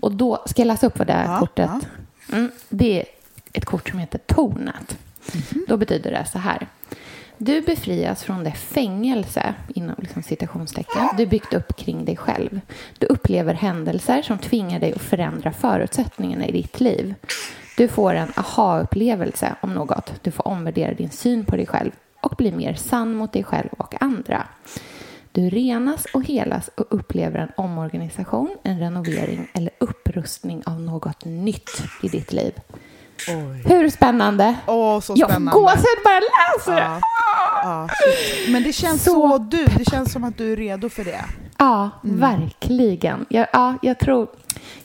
Och 0.00 0.12
då 0.12 0.42
ska 0.46 0.62
jag 0.62 0.66
läsa 0.66 0.86
upp 0.86 0.98
vad 0.98 1.06
det 1.06 1.12
här 1.12 1.38
kortet, 1.38 1.70
mm, 2.32 2.50
det 2.68 3.00
är 3.00 3.04
ett 3.52 3.64
kort 3.64 3.88
som 3.88 3.98
heter 3.98 4.18
Tornet. 4.18 4.98
Då 5.68 5.76
betyder 5.76 6.10
det 6.10 6.26
så 6.32 6.38
här. 6.38 6.66
Du 7.44 7.60
befrias 7.60 8.24
från 8.24 8.44
det 8.44 8.52
fängelse, 8.52 9.54
inom 9.74 9.96
liksom 9.98 10.22
citationstecken, 10.22 11.08
du 11.16 11.26
byggt 11.26 11.54
upp 11.54 11.76
kring 11.76 12.04
dig 12.04 12.16
själv. 12.16 12.60
Du 12.98 13.06
upplever 13.06 13.54
händelser 13.54 14.22
som 14.22 14.38
tvingar 14.38 14.80
dig 14.80 14.92
att 14.92 15.02
förändra 15.02 15.52
förutsättningarna 15.52 16.46
i 16.46 16.52
ditt 16.52 16.80
liv. 16.80 17.14
Du 17.76 17.88
får 17.88 18.14
en 18.14 18.32
aha-upplevelse 18.36 19.54
om 19.60 19.74
något. 19.74 20.12
Du 20.22 20.30
får 20.30 20.48
omvärdera 20.48 20.94
din 20.94 21.10
syn 21.10 21.44
på 21.44 21.56
dig 21.56 21.66
själv 21.66 21.90
och 22.20 22.36
bli 22.36 22.52
mer 22.52 22.74
sann 22.74 23.14
mot 23.14 23.32
dig 23.32 23.44
själv 23.44 23.68
och 23.78 24.02
andra. 24.02 24.46
Du 25.32 25.50
renas 25.50 26.06
och 26.14 26.24
helas 26.24 26.68
och 26.68 26.86
upplever 26.90 27.38
en 27.38 27.52
omorganisation, 27.56 28.56
en 28.62 28.78
renovering 28.78 29.50
eller 29.54 29.70
upprustning 29.78 30.62
av 30.66 30.80
något 30.80 31.24
nytt 31.24 31.82
i 32.02 32.08
ditt 32.08 32.32
liv. 32.32 32.52
Hur 33.64 33.90
spännande? 33.90 34.54
Åh, 34.66 35.00
så 35.00 35.12
Jag 35.16 35.28
får 35.28 35.34
spännande. 35.34 35.60
gåshud 35.60 35.98
bara 36.04 36.14
jag 36.14 36.22
läser. 36.22 36.82
Ja. 36.82 37.00
Ja. 37.62 37.88
Men 38.48 38.62
det 38.62 38.72
känns 38.72 39.04
så, 39.04 39.38
du, 39.38 39.64
det 39.64 39.90
känns 39.90 40.12
som 40.12 40.24
att 40.24 40.38
du 40.38 40.52
är 40.52 40.56
redo 40.56 40.88
för 40.88 41.04
det. 41.04 41.24
Ja, 41.58 41.90
verkligen. 42.02 43.26
Jag, 43.28 43.46
ja, 43.52 43.74
jag, 43.82 43.98
tror, 43.98 44.26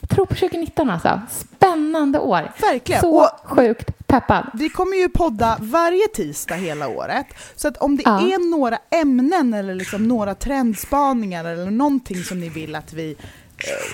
jag 0.00 0.08
tror 0.10 0.26
på 0.26 0.34
2019 0.34 0.90
alltså. 0.90 1.20
Spännande 1.30 2.18
år. 2.18 2.52
Verkligen. 2.60 3.00
Så 3.00 3.22
Och- 3.22 3.30
sjukt 3.44 4.06
peppad. 4.06 4.50
Vi 4.54 4.68
kommer 4.68 4.96
ju 4.96 5.08
podda 5.08 5.56
varje 5.60 6.08
tisdag 6.08 6.54
hela 6.54 6.88
året. 6.88 7.26
Så 7.56 7.68
att 7.68 7.76
om 7.76 7.96
det 7.96 8.02
Ja. 8.06 8.20
är 8.20 8.50
några 8.50 8.78
ämnen 8.90 9.54
eller 9.54 9.74
liksom 9.74 10.08
några 10.08 10.34
trendspaningar 10.34 11.44
eller 11.44 11.70
någonting 11.70 12.22
som 12.24 12.40
ni 12.40 12.48
vill 12.48 12.74
att 12.74 12.92
vi 12.92 13.16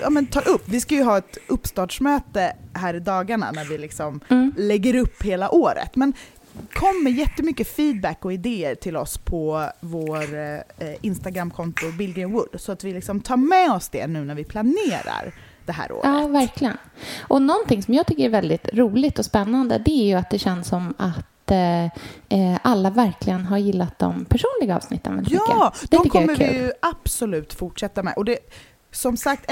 ja, 0.01 0.11
men 0.11 0.27
tar 0.27 0.49
upp. 0.49 0.63
Vi 0.69 0.81
ska 0.81 0.95
ju 0.95 1.03
ha 1.03 1.19
ett 1.19 1.39
uppstartsmöte 1.47 2.57
här 2.73 2.95
i 2.95 3.01
dagarna 3.01 3.51
när 3.51 3.65
vi 3.65 3.79
liksom 3.79 4.21
lägger 4.57 4.95
upp 4.95 5.23
hela 5.23 5.51
året. 5.55 5.97
Men 5.97 6.13
kom 6.73 7.05
med 7.05 7.13
jättemycket 7.13 7.69
feedback 7.69 8.25
och 8.25 8.33
idéer 8.33 8.75
till 8.75 8.97
oss 8.97 9.19
på 9.19 9.71
vår 9.81 10.39
eh, 10.39 10.95
Instagramkonto 11.01 11.93
Billgren 11.99 12.33
Wood 12.33 12.49
så 12.55 12.73
att 12.73 12.85
vi 12.85 12.93
liksom 12.93 13.21
tar 13.21 13.37
med 13.37 13.71
oss 13.73 13.89
det 13.89 14.07
nu 14.07 14.25
när 14.25 14.35
vi 14.35 14.45
planerar 14.45 15.35
det 15.67 15.73
här 15.73 15.93
året. 15.93 16.05
Ja, 16.05 16.27
verkligen. 16.29 16.77
Och 17.21 17.43
någonting 17.43 17.83
som 17.83 17.95
jag 17.95 18.07
tycker 18.07 18.25
är 18.25 18.29
väldigt 18.29 18.69
roligt 18.75 19.19
och 19.19 19.25
spännande 19.25 19.79
det 19.85 19.91
är 19.91 20.05
ju 20.05 20.15
att 20.15 20.31
det 20.31 20.39
känns 20.39 20.69
som 20.69 20.95
att 20.99 21.51
eh, 21.51 21.85
eh, 21.85 22.59
alla 22.63 22.91
verkligen 22.91 23.45
har 23.45 23.59
gillat 23.59 23.99
de 23.99 24.25
personliga 24.25 24.77
avsnitten 24.77 25.15
väldigt 25.17 25.33
Ja, 25.33 25.73
mycket. 25.75 25.91
Det 25.91 25.97
de 25.97 26.09
kommer 26.09 26.37
vi 26.37 26.45
ju 26.59 26.73
absolut 26.83 27.55
fortsätta 27.55 28.03
med. 28.03 28.15
Och 28.17 28.25
det, 28.25 28.39
som 28.95 29.17
sagt, 29.17 29.51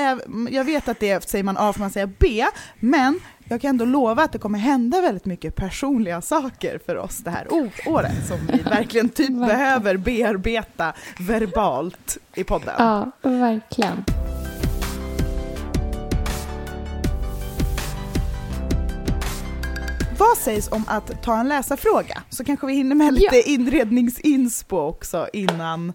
jag 0.50 0.64
vet 0.64 0.88
att 0.88 1.00
det 1.00 1.28
säger 1.30 1.44
man 1.44 1.56
A 1.58 1.72
för 1.72 1.80
man 1.80 1.90
säger 1.90 2.10
B, 2.18 2.44
men 2.80 3.20
jag 3.44 3.60
kan 3.60 3.68
ändå 3.68 3.84
lova 3.84 4.22
att 4.22 4.32
det 4.32 4.38
kommer 4.38 4.58
hända 4.58 5.00
väldigt 5.00 5.24
mycket 5.24 5.56
personliga 5.56 6.20
saker 6.20 6.80
för 6.86 6.96
oss 6.96 7.18
det 7.18 7.30
här 7.30 7.46
året 7.86 8.26
som 8.28 8.38
vi 8.46 8.58
verkligen 8.70 9.08
typ 9.08 9.30
behöver 9.30 9.96
bearbeta 9.96 10.92
verbalt 11.18 12.18
i 12.34 12.44
podden. 12.44 12.74
Ja, 12.78 13.10
verkligen. 13.22 14.04
Vad 20.18 20.38
sägs 20.38 20.68
om 20.72 20.84
att 20.88 21.22
ta 21.22 21.40
en 21.40 21.48
läsarfråga? 21.48 22.22
Så 22.30 22.44
kanske 22.44 22.66
vi 22.66 22.74
hinner 22.74 22.96
med 22.96 23.14
lite 23.14 23.50
inredningsinspo 23.50 24.78
också 24.78 25.28
innan 25.32 25.92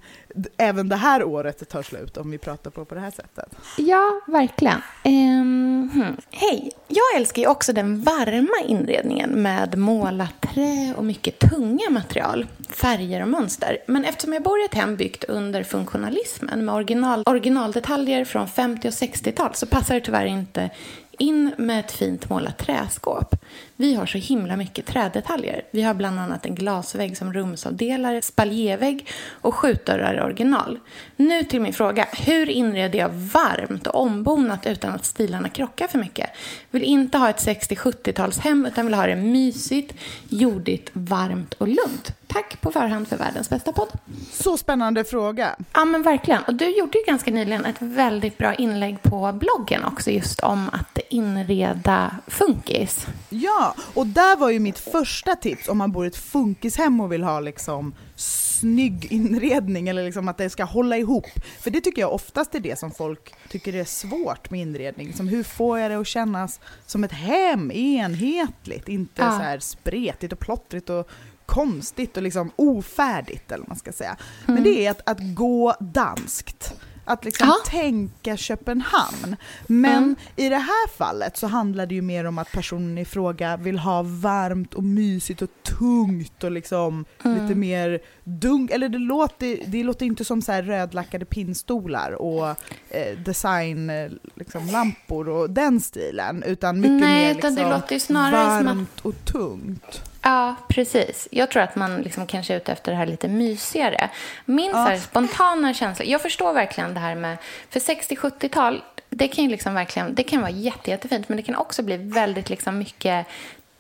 även 0.58 0.90
det 0.90 0.96
här 0.96 1.24
året 1.24 1.70
tar 1.70 1.84
slut, 1.84 2.18
om 2.18 2.32
vi 2.32 2.38
pratar 2.38 2.72
på 2.72 2.86
på 2.86 2.96
det 2.96 3.02
här 3.02 3.12
sättet. 3.12 3.56
Ja, 3.78 4.22
verkligen. 4.28 4.82
Ehm, 5.04 5.90
hmm. 5.94 6.18
Hej! 6.32 6.72
Jag 6.88 7.16
älskar 7.16 7.42
ju 7.42 7.48
också 7.48 7.74
den 7.74 8.02
varma 8.02 8.68
inredningen 8.68 9.30
med 9.30 9.78
målat 9.78 10.42
trä 10.42 10.94
och 10.98 11.06
mycket 11.06 11.40
tunga 11.40 11.90
material, 11.90 12.48
färger 12.70 13.22
och 13.22 13.28
mönster. 13.28 13.78
Men 13.88 14.06
eftersom 14.06 14.34
jag 14.34 14.44
bor 14.44 14.62
i 14.62 14.66
ett 14.66 14.74
hem 14.74 14.96
byggt 14.96 15.24
under 15.24 15.64
funktionalismen 15.64 16.66
med 16.66 16.76
original, 16.76 17.24
originaldetaljer 17.26 18.26
från 18.26 18.48
50 18.48 18.88
och 18.88 18.92
60-tal 18.92 19.54
så 19.54 19.66
passar 19.66 19.96
det 19.96 20.02
tyvärr 20.02 20.26
inte 20.26 20.70
in 21.18 21.52
med 21.58 21.80
ett 21.80 21.92
fint 21.92 22.30
målat 22.30 22.58
träskåp. 22.58 23.36
Vi 23.76 23.96
har 23.96 24.06
så 24.06 24.18
himla 24.18 24.56
mycket 24.56 24.86
trädetaljer. 24.86 25.62
Vi 25.72 25.82
har 25.82 25.94
bland 25.94 26.20
annat 26.20 26.46
en 26.46 26.56
glasvägg 26.56 27.18
som 27.18 27.34
rumsavdelare, 27.34 28.22
spaljévägg 28.22 29.08
och 29.30 29.56
skjutdörrar 29.56 30.18
i 30.18 30.22
original. 30.22 30.80
Nu 31.16 31.44
till 31.44 31.62
min 31.62 31.74
fråga. 31.74 32.08
Hur 32.12 32.50
inreder 32.50 33.00
jag 33.00 33.10
varmt 33.10 33.88
och 33.88 34.02
ombonat 34.02 34.68
utan 34.68 34.96
att 34.96 35.06
stilarna 35.06 35.50
krockar 35.50 35.88
för 35.88 36.00
mycket? 36.00 36.30
Vill 36.72 36.84
inte 36.84 37.18
ha 37.18 37.30
ett 37.30 37.46
60-70-talshem 37.48 38.68
utan 38.68 38.86
vill 38.86 38.96
ha 38.96 39.08
det 39.08 39.16
mysigt, 39.16 39.94
jordigt, 40.30 40.90
varmt 40.94 41.54
och 41.54 41.68
lugnt. 41.68 42.14
Tack 42.28 42.62
på 42.62 42.72
förhand 42.72 43.08
för 43.08 43.18
världens 43.18 43.50
bästa 43.50 43.72
podd. 43.74 43.90
Så 44.32 44.58
spännande 44.58 45.04
fråga. 45.04 45.56
Ja, 45.74 45.86
men 45.86 46.04
verkligen. 46.04 46.44
Och 46.44 46.54
du 46.54 46.78
gjorde 46.78 46.98
ju 46.98 47.04
ganska 47.08 47.32
nyligen 47.32 47.66
ett 47.66 47.82
väldigt 47.82 48.38
bra 48.38 48.54
inlägg 48.56 49.02
på 49.02 49.32
bloggen 49.34 49.86
också 49.86 50.12
just 50.12 50.40
om 50.40 50.70
att 50.74 51.00
inreda 51.10 52.16
funkis. 52.28 53.08
Ja, 53.30 53.76
och 53.94 54.08
där 54.08 54.36
var 54.38 54.50
ju 54.50 54.60
mitt 54.60 54.80
första 54.80 55.36
tips 55.36 55.68
om 55.68 55.78
man 55.78 55.92
bor 55.92 56.06
i 56.06 56.08
ett 56.08 56.18
funkishem 56.18 57.02
och 57.02 57.12
vill 57.12 57.24
ha 57.24 57.40
liksom 57.40 57.96
snygg 58.16 59.08
inredning 59.12 59.88
eller 59.90 60.04
liksom 60.04 60.28
att 60.28 60.38
det 60.38 60.50
ska 60.50 60.64
hålla 60.64 60.98
ihop. 60.98 61.26
För 61.60 61.72
det 61.72 61.82
tycker 61.82 62.02
jag 62.02 62.14
oftast 62.14 62.56
är 62.56 62.60
det 62.60 62.80
som 62.80 62.92
folk 62.92 63.34
tycker 63.50 63.76
är 63.76 63.86
svårt 63.86 64.50
med 64.50 64.60
inredning. 64.62 65.14
Som 65.14 65.28
hur 65.28 65.44
får 65.44 65.80
jag 65.80 65.92
det 65.92 65.98
att 65.98 66.08
kännas 66.08 66.60
som 66.86 67.04
ett 67.04 67.12
hem, 67.12 67.72
enhetligt, 67.72 68.88
inte 68.90 69.22
Ja. 69.22 69.32
så 69.32 69.38
här 69.38 69.60
spretigt 69.60 70.34
och 70.34 70.40
plottrigt 70.40 70.90
och 70.90 71.10
konstigt 71.48 72.18
och 72.18 72.24
liksom 72.24 72.52
ofärdigt 72.56 73.52
eller 73.52 73.62
vad 73.62 73.70
man 73.70 73.78
ska 73.78 73.92
säga. 73.92 74.18
Men 74.46 74.64
det 74.64 74.86
är 74.86 74.92
att, 74.92 75.10
att 75.10 75.20
gå 75.36 75.76
danskt. 75.80 76.74
Att 77.10 77.26
liksom 77.26 77.48
Ja. 77.48 77.56
tänka 77.72 78.38
Köpenhamn. 78.38 79.36
Men 79.68 80.16
i 80.36 80.50
det 80.50 80.58
här 80.58 80.88
fallet 80.98 81.38
så 81.38 81.48
handlar 81.48 81.86
det 81.86 81.96
ju 81.96 82.02
mer 82.02 82.26
om 82.26 82.38
att 82.38 82.52
personen 82.52 82.98
i 82.98 83.06
fråga 83.06 83.58
vill 83.58 83.80
ha 83.80 84.02
varmt 84.04 84.74
och 84.74 84.84
mysigt 84.84 85.42
och 85.42 85.50
tungt 85.64 86.44
och 86.44 86.52
liksom 86.52 87.06
lite 87.24 87.56
mer 87.56 88.00
dunk, 88.24 88.72
eller 88.72 88.90
det 88.90 88.98
låter, 88.98 89.60
det 89.68 89.84
låter 89.84 90.06
inte 90.06 90.26
som 90.26 90.42
så 90.42 90.52
här 90.52 90.64
rödlackade 90.64 91.26
pinnstolar 91.26 92.12
och 92.12 92.48
eh, 92.90 93.18
design 93.26 93.90
eh, 93.90 94.10
liksom, 94.36 94.66
lampor 94.68 95.30
och 95.30 95.50
den 95.50 95.82
stilen 95.82 96.44
utan 96.44 96.80
mycket 96.80 96.92
Nej, 96.92 97.24
mer 97.26 97.32
utan 97.40 97.52
liksom, 97.54 97.70
det 97.70 97.76
låter 97.76 97.94
ju 97.94 98.00
snarare 98.00 98.60
som 98.60 98.68
att- 98.68 98.76
varmt 98.76 99.00
och 99.02 99.26
tungt. 99.26 100.02
Ja, 100.22 100.56
precis. 100.68 101.28
Jag 101.32 101.52
tror 101.52 101.64
att 101.64 101.76
man 101.76 102.02
liksom 102.02 102.28
kanske 102.28 102.54
är 102.54 102.58
ute 102.58 102.72
efter 102.72 102.92
det 102.92 102.98
här 102.98 103.06
lite 103.06 103.28
mysigare. 103.28 104.10
Min 104.46 104.72
så 104.72 104.78
här, 104.78 104.98
spontana 104.98 105.74
känsla... 105.74 106.06
Jag 106.06 106.22
förstår 106.22 106.54
verkligen 106.54 106.94
det 106.94 107.00
här 107.00 107.16
med... 107.16 107.38
För 107.70 107.80
60-70-tal, 107.80 108.84
det 109.10 109.28
kan 109.28 109.44
ju 109.44 109.50
liksom 109.50 109.74
verkligen... 109.74 110.16
Det 110.16 110.24
kan 110.24 110.42
vara 110.42 110.52
jätte, 110.52 110.90
jättefint, 110.90 111.30
men 111.30 111.38
det 111.38 111.44
kan 111.44 111.56
också 111.56 111.84
bli 111.84 111.98
väldigt 111.98 112.50
liksom 112.50 112.78
mycket 112.78 113.28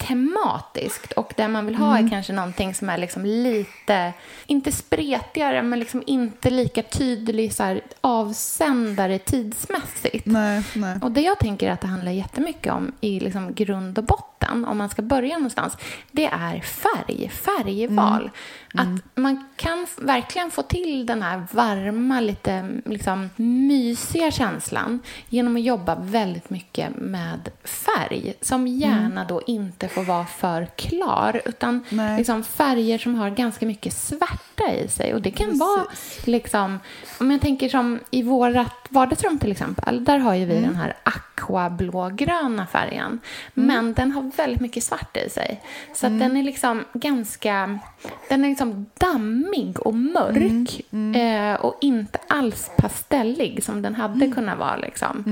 tematiskt. 0.07 1.11
Och 1.11 1.33
det 1.37 1.47
man 1.47 1.65
vill 1.65 1.75
ha 1.75 1.97
är 1.97 2.09
kanske 2.09 2.33
någonting 2.33 2.73
som 2.73 2.89
är 2.89 2.97
liksom 2.97 3.25
lite, 3.25 4.13
inte 4.45 4.71
spretigare, 4.71 5.61
men 5.61 5.79
liksom 5.79 6.03
inte 6.05 6.49
lika 6.49 6.81
tydlig 6.81 7.53
så 7.53 7.63
här, 7.63 7.81
avsändare 8.01 9.19
tidsmässigt. 9.19 10.25
Nej, 10.25 10.63
nej. 10.75 10.99
Och 11.01 11.11
det 11.11 11.21
jag 11.21 11.39
tänker 11.39 11.71
att 11.71 11.81
det 11.81 11.87
handlar 11.87 12.11
jättemycket 12.11 12.73
om 12.73 12.91
i 13.01 13.19
liksom 13.19 13.53
grund 13.53 13.97
och 13.97 14.03
botten, 14.03 14.65
om 14.65 14.77
man 14.77 14.89
ska 14.89 15.01
börja 15.01 15.37
någonstans, 15.37 15.77
det 16.11 16.25
är 16.25 16.59
färg, 16.61 17.29
färgval. 17.29 18.31
Att 18.79 19.01
man 19.15 19.43
kan 19.55 19.87
verkligen 19.97 20.51
få 20.51 20.61
till 20.61 21.05
den 21.05 21.21
här 21.21 21.47
varma, 21.51 22.19
lite 22.19 22.69
liksom, 22.85 23.29
mysiga 23.35 24.31
känslan 24.31 24.99
genom 25.29 25.55
att 25.55 25.61
jobba 25.61 25.95
väldigt 25.95 26.49
mycket 26.49 26.95
med 26.95 27.49
färg 27.63 28.33
som 28.41 28.67
gärna 28.67 29.25
då 29.25 29.41
inte 29.47 29.87
få 29.87 30.01
vara 30.01 30.25
för 30.25 30.65
klar, 30.75 31.41
utan 31.45 31.83
liksom 32.17 32.43
färger 32.43 32.97
som 32.97 33.15
har 33.15 33.29
ganska 33.29 33.65
mycket 33.65 33.93
svärta 33.93 34.73
i 34.73 34.87
sig. 34.87 35.13
Och 35.13 35.21
det 35.21 35.31
kan 35.31 35.45
Precis. 35.45 35.59
vara, 35.59 35.85
liksom, 36.25 36.79
om 37.19 37.31
jag 37.31 37.41
tänker 37.41 37.69
som 37.69 37.99
i 38.11 38.23
vårt 38.23 38.91
vardagsrum 38.91 39.39
till 39.39 39.51
exempel, 39.51 40.03
där 40.05 40.17
har 40.17 40.33
ju 40.33 40.45
vi 40.45 40.57
Mm. 40.57 40.69
den 40.69 40.75
här 40.75 40.93
aquablågröna 41.37 42.67
färgen. 42.67 43.19
Men 43.53 43.93
den 43.93 44.11
har 44.11 44.31
väldigt 44.37 44.61
mycket 44.61 44.83
svart 44.83 45.17
i 45.17 45.29
sig. 45.29 45.61
Så 45.93 46.07
att 46.07 46.19
den 46.19 46.37
är 46.37 46.43
liksom 46.43 46.83
ganska, 46.93 47.79
den 48.29 48.45
är 48.45 48.49
liksom 48.49 48.85
dammig 48.97 49.79
och 49.79 49.93
mörk. 49.95 50.81
Eh, 51.15 51.53
och 51.65 51.77
inte 51.81 52.19
alls 52.27 52.71
pastellig 52.77 53.63
som 53.63 53.81
den 53.81 53.95
hade 53.95 54.31
kunnat 54.31 54.59
vara. 54.59 54.77
Liksom. 54.77 55.23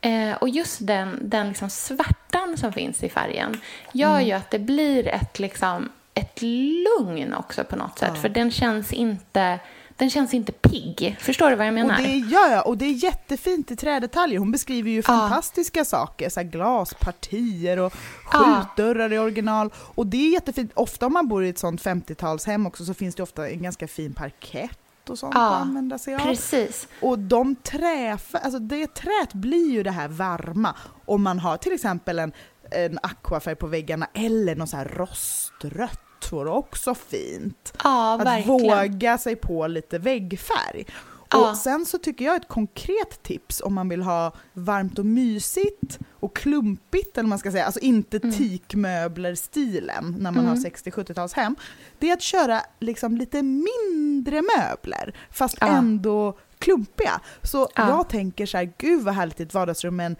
Eh, 0.00 0.32
och 0.40 0.48
just 0.48 0.86
den, 0.86 1.18
den 1.22 1.48
liksom 1.48 1.70
svärtan 1.70 2.56
som 2.56 2.72
finns 2.72 3.02
i 3.04 3.08
färgen 3.08 3.60
gör 3.92 4.20
ju 4.20 4.32
att 4.32 4.50
det 4.50 4.58
blir 4.58 5.08
ett, 5.08 5.38
liksom, 5.38 5.88
ett 6.14 6.42
lugn 6.42 7.34
också 7.34 7.64
på 7.64 7.76
något 7.76 7.98
sätt. 7.98 8.18
För 8.22 8.28
den 8.28 8.50
känns 8.50 8.92
inte... 8.92 9.58
Den 9.98 10.10
känns 10.10 10.34
inte 10.34 10.52
pigg. 10.52 11.16
Förstår 11.20 11.50
du 11.50 11.56
vad 11.56 11.66
jag 11.66 11.74
menar? 11.74 11.96
Och 11.96 12.02
det, 12.02 12.16
gör 12.16 12.50
jag, 12.50 12.66
och 12.66 12.78
det 12.78 12.84
är 12.84 12.92
jättefint 13.04 13.70
i 13.70 13.76
trädetaljer. 13.76 14.38
Hon 14.38 14.50
beskriver 14.52 14.90
ju 14.90 15.02
fantastiska 15.02 15.84
saker, 15.84 16.28
så 16.28 16.42
glaspartier 16.42 17.78
och 17.78 17.92
skjutdörrar 18.24 19.12
i 19.12 19.18
original. 19.18 19.70
Och 19.76 20.06
det 20.06 20.16
är 20.26 20.32
jättefint. 20.32 20.72
Ofta 20.74 21.06
om 21.06 21.12
man 21.12 21.28
bor 21.28 21.44
i 21.44 21.48
ett 21.48 21.58
sånt 21.58 21.82
50-talshem 21.82 22.66
också 22.66 22.84
så 22.84 22.94
finns 22.94 23.14
det 23.14 23.22
ofta 23.22 23.48
en 23.48 23.62
ganska 23.62 23.88
fin 23.88 24.14
parkett 24.14 24.78
och 25.10 25.18
sånt 25.18 25.34
Ja, 25.34 25.54
att 25.54 25.60
använda 25.62 25.98
sig 25.98 26.14
av. 26.14 26.18
precis. 26.18 26.88
Och 27.02 27.18
de 27.18 27.56
trä, 27.56 28.18
alltså 28.32 28.58
det 28.58 28.94
träet 28.94 29.32
blir 29.34 29.70
ju 29.72 29.82
det 29.82 29.90
här 29.90 30.08
varma 30.08 30.74
om 31.04 31.22
man 31.22 31.38
har 31.38 31.56
till 31.56 31.72
exempel 31.72 32.18
en, 32.18 32.32
en 32.70 32.98
aquafärg 33.02 33.54
på 33.54 33.66
väggarna 33.66 34.08
eller 34.14 34.56
någon 34.56 34.66
så 34.68 34.76
här 34.76 34.84
rostrött 34.96 36.00
vore 36.32 36.50
också 36.50 36.94
fint. 36.94 37.72
Ja, 37.84 38.14
att 38.14 38.26
verkligen. 38.26 38.58
våga 38.60 39.18
sig 39.18 39.36
på 39.36 39.66
lite 39.66 39.98
väggfärg. 39.98 40.86
Ja. 41.30 41.50
Och 41.50 41.56
sen 41.56 41.86
så 41.86 41.98
tycker 41.98 42.24
jag 42.24 42.36
ett 42.36 42.48
konkret 42.48 43.22
tips 43.22 43.60
om 43.64 43.74
man 43.74 43.88
vill 43.88 44.02
ha 44.02 44.32
varmt 44.52 44.98
och 44.98 45.06
mysigt 45.06 45.98
och 46.20 46.36
klumpigt, 46.36 47.18
eller 47.18 47.28
man 47.28 47.38
ska 47.38 47.50
säga, 47.52 47.64
alltså 47.64 47.80
inte 47.80 48.16
Mm. 48.16 48.32
teakmöbler-stilen 48.32 50.16
när 50.18 50.30
man 50.30 50.46
har 50.46 50.54
60-70-talshem, 50.56 51.54
det 51.98 52.08
är 52.10 52.12
att 52.12 52.22
köra 52.22 52.60
liksom 52.80 53.16
lite 53.16 53.42
mindre 53.42 54.42
möbler, 54.58 55.14
fast 55.30 55.56
Ja. 55.60 55.66
ändå 55.66 56.38
klumpiga. 56.58 57.20
Så 57.42 57.68
Ja. 57.74 57.88
jag 57.88 58.08
tänker 58.08 58.46
så 58.46 58.56
här, 58.56 58.72
gud 58.78 59.02
vad 59.04 59.14
härligt 59.14 59.40
i 59.40 59.42
ett 59.42 59.54
vardagsrum 59.54 59.96
med 59.96 60.06
en 60.06 60.16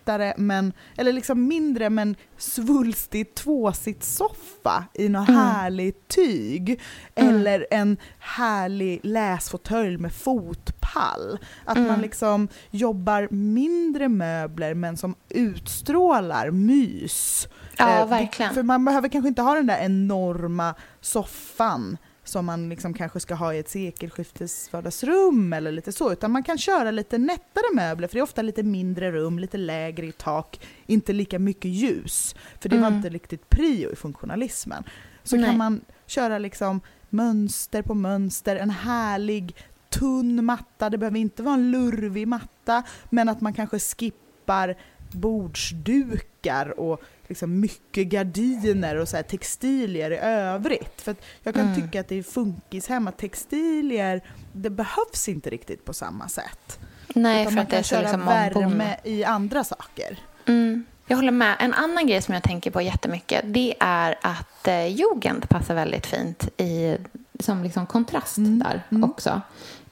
nättare, 0.00 0.34
men, 0.36 0.72
eller 0.96 1.12
liksom 1.12 1.46
mindre 1.48 1.90
men 1.90 2.16
svulstig 2.38 3.34
tvåsitssoffa 3.34 4.84
i 4.94 5.08
något 5.08 5.28
Mm. 5.28 5.40
härligt 5.40 6.08
tyg. 6.08 6.80
Eller 7.14 7.66
en 7.70 7.96
härlig 8.18 9.00
läsfåtölj 9.02 9.96
med 9.98 10.12
fotpall. 10.12 11.38
Att 11.64 11.76
man 11.76 11.86
Mm. 11.86 12.00
liksom 12.00 12.48
jobbar 12.70 13.28
mindre 13.30 14.08
möbler 14.08 14.74
men 14.74 14.96
som 14.96 15.14
utstrålar 15.28 16.50
mys. 16.50 17.48
Ja, 17.76 18.00
Eh, 18.00 18.06
verkligen. 18.08 18.54
För 18.54 18.62
man 18.62 18.84
behöver 18.84 19.08
kanske 19.08 19.28
inte 19.28 19.42
ha 19.42 19.54
den 19.54 19.66
där 19.66 19.78
enorma 19.84 20.74
soffan 21.00 21.96
som 22.30 22.46
man 22.46 22.68
liksom 22.68 22.94
kanske 22.94 23.20
ska 23.20 23.34
ha 23.34 23.54
i 23.54 23.58
ett 23.58 23.68
sekelskiftesvardagsrum 23.68 25.52
eller 25.52 25.72
lite 25.72 25.92
så, 25.92 26.12
utan 26.12 26.30
man 26.30 26.42
kan 26.42 26.58
köra 26.58 26.90
lite 26.90 27.18
nättare 27.18 27.74
möbler 27.74 28.08
för 28.08 28.14
det 28.14 28.20
är 28.20 28.22
ofta 28.22 28.42
lite 28.42 28.62
mindre 28.62 29.12
rum, 29.12 29.38
lite 29.38 29.56
lägre 29.58 30.06
i 30.06 30.12
tak, 30.12 30.60
inte 30.86 31.12
lika 31.12 31.38
mycket 31.38 31.70
ljus. 31.70 32.34
För 32.60 32.68
det 32.68 32.76
var 32.78 32.86
Mm. 32.86 32.96
inte 32.96 33.08
riktigt 33.08 33.48
prio 33.50 33.92
i 33.92 33.96
funktionalismen. 33.96 34.84
Så 35.22 35.36
Nej. 35.36 35.44
kan 35.44 35.56
man 35.58 35.80
köra 36.06 36.38
liksom 36.38 36.80
mönster 37.08 37.82
på 37.82 37.94
mönster, 37.94 38.56
en 38.56 38.70
härlig 38.70 39.56
tunn 39.88 40.44
matta, 40.44 40.90
det 40.90 40.98
behöver 40.98 41.18
inte 41.18 41.42
vara 41.42 41.54
en 41.54 41.70
lurvig 41.70 42.28
matta, 42.28 42.82
men 43.10 43.28
att 43.28 43.40
man 43.40 43.52
kanske 43.54 43.78
skippar 43.78 44.76
bordsdukar 45.12 46.80
och 46.80 47.00
liksom 47.30 47.60
mycket 47.60 48.06
gardiner 48.08 48.96
och 48.96 49.08
så 49.08 49.16
här 49.16 49.22
textilier 49.22 50.10
i 50.10 50.16
övrigt. 50.18 51.00
För 51.00 51.14
jag 51.42 51.54
kan 51.54 51.66
Mm. 51.68 51.82
tycka 51.82 52.00
att 52.00 52.08
det 52.08 52.18
är 52.18 52.22
funkishem 52.22 53.08
att 53.08 53.18
textilier, 53.18 54.20
det 54.52 54.70
behövs 54.70 55.28
inte 55.28 55.50
riktigt 55.50 55.84
på 55.84 55.92
samma 55.92 56.28
sätt. 56.28 56.78
Nej, 57.14 57.42
Utan 57.42 57.50
för 57.52 57.56
man 57.56 57.62
att 57.62 57.68
det 57.68 57.70
kan 57.70 57.78
är 57.78 57.82
så 57.82 57.88
köra 57.88 58.00
liksom 58.00 58.26
värme 58.26 58.54
ombonat. 58.66 58.96
i 59.04 59.24
andra 59.24 59.64
saker. 59.64 60.18
Mm. 60.46 60.84
Jag 61.06 61.16
håller 61.16 61.32
med. 61.32 61.56
En 61.60 61.74
annan 61.74 62.06
grej 62.06 62.22
som 62.22 62.34
jag 62.34 62.42
tänker 62.42 62.70
på 62.70 62.82
jättemycket 62.82 63.40
det 63.44 63.74
är 63.80 64.18
att 64.22 64.68
eh, 64.68 64.86
jugend 64.86 65.48
passar 65.48 65.74
väldigt 65.74 66.06
fint 66.06 66.48
i, 66.60 66.96
som 67.40 67.62
liksom 67.62 67.86
kontrast 67.86 68.36
där 68.38 68.82
också. 69.04 69.40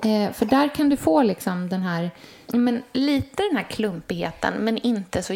Eh, 0.05 0.33
för 0.33 0.47
där 0.47 0.75
kan 0.75 0.89
du 0.89 0.97
få 0.97 1.23
liksom 1.23 1.69
den 1.69 1.83
här, 1.83 2.11
men 2.47 2.83
lite 2.93 3.43
den 3.43 3.57
här 3.57 3.65
klumpigheten 3.71 4.55
men 4.55 4.79
inte 4.79 5.23
så 5.23 5.35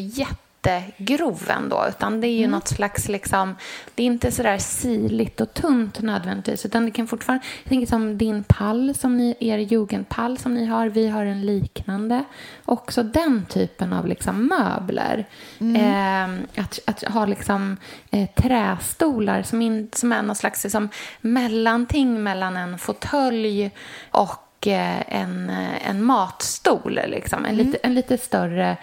jättegrov 0.67 1.51
ändå. 1.51 1.87
Utan 1.89 2.21
det 2.21 2.27
är 2.27 2.39
ju 2.39 2.47
något 2.47 2.69
slags, 2.69 3.09
liksom, 3.09 3.57
det 3.95 4.03
är 4.03 4.07
inte 4.07 4.33
så 4.33 4.43
där 4.43 4.59
siligt 4.59 5.41
och 5.41 5.55
tunt 5.55 6.01
nödvändigtvis. 6.01 6.67
Utan 6.67 6.85
det 6.85 6.91
kan 6.91 7.07
fortfarande, 7.07 7.45
jag 7.63 7.69
tänker 7.69 7.87
som 7.87 8.19
din 8.19 8.45
pall, 8.45 8.95
som 8.95 9.17
ni, 9.17 9.37
er 9.41 9.59
jugendpall 9.59 10.39
som 10.39 10.55
ni 10.55 10.67
har. 10.67 10.87
Vi 10.87 11.09
har 11.09 11.25
en 11.25 11.47
liknande. 11.47 12.25
Också 12.65 13.03
den 13.03 13.47
typen 13.47 13.93
av 13.93 14.07
liksom 14.07 14.47
möbler. 14.47 15.27
Eh, 15.59 16.63
att, 16.63 16.79
att 16.87 17.03
ha 17.03 17.27
liksom 17.27 17.77
eh, 18.11 18.29
trästolar 18.37 19.43
som, 19.43 19.63
in, 19.63 19.89
som 19.93 20.13
är 20.13 20.23
någon 20.23 20.37
slags 20.37 20.65
liksom, 20.65 20.89
mellanting 21.21 22.23
mellan 22.23 22.57
en 22.57 22.79
fåtölj 22.79 23.71
och 24.11 24.67
eh, 24.67 25.03
en, 25.09 25.51
eh, 25.51 25.89
en 25.89 26.05
matstol. 26.05 27.01
Liksom. 27.07 27.45
En, 27.45 27.57
lite, 27.57 27.79
en 27.83 27.95
lite 27.95 28.19
större, 28.19 28.65
mm, 28.65 28.77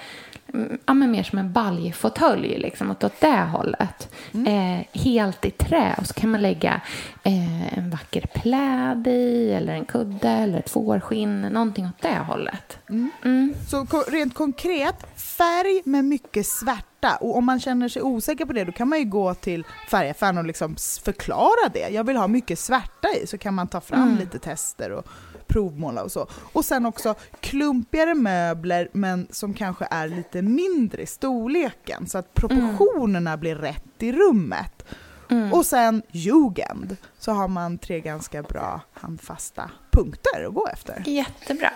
ja, 0.85 0.93
men 0.93 1.11
mer 1.11 1.23
som 1.23 1.37
en 1.39 1.53
baljfåtölj, 1.53 2.57
liksom, 2.57 2.91
åt, 2.91 3.03
åt 3.03 3.19
det 3.19 3.41
hållet. 3.51 4.13
Eh, 4.33 5.01
helt 5.01 5.45
i 5.45 5.51
trä. 5.51 5.95
Och 5.97 6.05
så 6.07 6.13
kan 6.13 6.31
man 6.31 6.41
lägga 6.41 6.81
eh, 7.23 7.77
en 7.77 7.89
vacker 7.89 8.25
pläd 8.35 9.07
i, 9.07 9.51
eller 9.53 9.73
en 9.73 9.85
kudde, 9.85 10.29
eller 10.29 10.59
ett 10.59 10.69
fårskinn. 10.69 11.41
Någonting 11.41 11.85
åt 11.85 12.01
det 12.01 12.17
hållet. 12.27 12.77
Mm. 12.89 13.53
Så 13.69 13.85
ko- 13.85 14.03
rent 14.07 14.33
konkret, 14.33 14.95
färg 15.37 15.81
med 15.85 16.05
mycket 16.05 16.45
svärta. 16.45 17.15
Och 17.21 17.37
om 17.37 17.45
man 17.45 17.59
känner 17.59 17.89
sig 17.89 18.01
osäker 18.01 18.45
på 18.45 18.53
det, 18.53 18.63
då 18.63 18.71
kan 18.71 18.89
man 18.89 18.99
ju 18.99 19.05
gå 19.05 19.33
till 19.33 19.63
färgaffären 19.91 20.37
och 20.37 20.45
liksom 20.45 20.75
förklara 21.03 21.69
det. 21.73 21.89
Jag 21.89 22.03
vill 22.03 22.15
ha 22.17 22.27
mycket 22.27 22.59
svärta 22.59 23.07
i, 23.23 23.27
så 23.27 23.37
kan 23.37 23.53
man 23.53 23.67
ta 23.67 23.81
fram 23.81 23.99
Mm. 24.03 24.17
lite 24.19 24.39
tester 24.39 24.91
och 24.91 25.07
provmåla 25.49 26.03
och 26.03 26.11
så. 26.11 26.27
Och 26.53 26.65
sen 26.65 26.85
också 26.85 27.15
klumpigare 27.39 28.13
möbler, 28.15 28.89
men 28.93 29.27
som 29.29 29.53
kanske 29.53 29.87
är 29.91 30.07
lite 30.07 30.41
mindre 30.41 31.01
i 31.01 31.05
storleken, 31.05 32.07
så 32.07 32.17
att 32.17 32.33
proportionerna 32.33 33.37
blir 33.37 33.55
rätt 33.55 33.83
i 33.99 34.11
rummet. 34.11 34.85
Mm. 35.31 35.53
Och 35.53 35.65
sen 35.65 36.01
jugend, 36.11 36.97
så 37.17 37.31
har 37.31 37.47
man 37.47 37.77
tre 37.77 37.99
ganska 37.99 38.43
bra 38.43 38.81
handfasta 38.93 39.71
punkter 39.91 40.45
att 40.47 40.53
gå 40.53 40.67
efter. 40.73 41.03
Jättebra. 41.05 41.71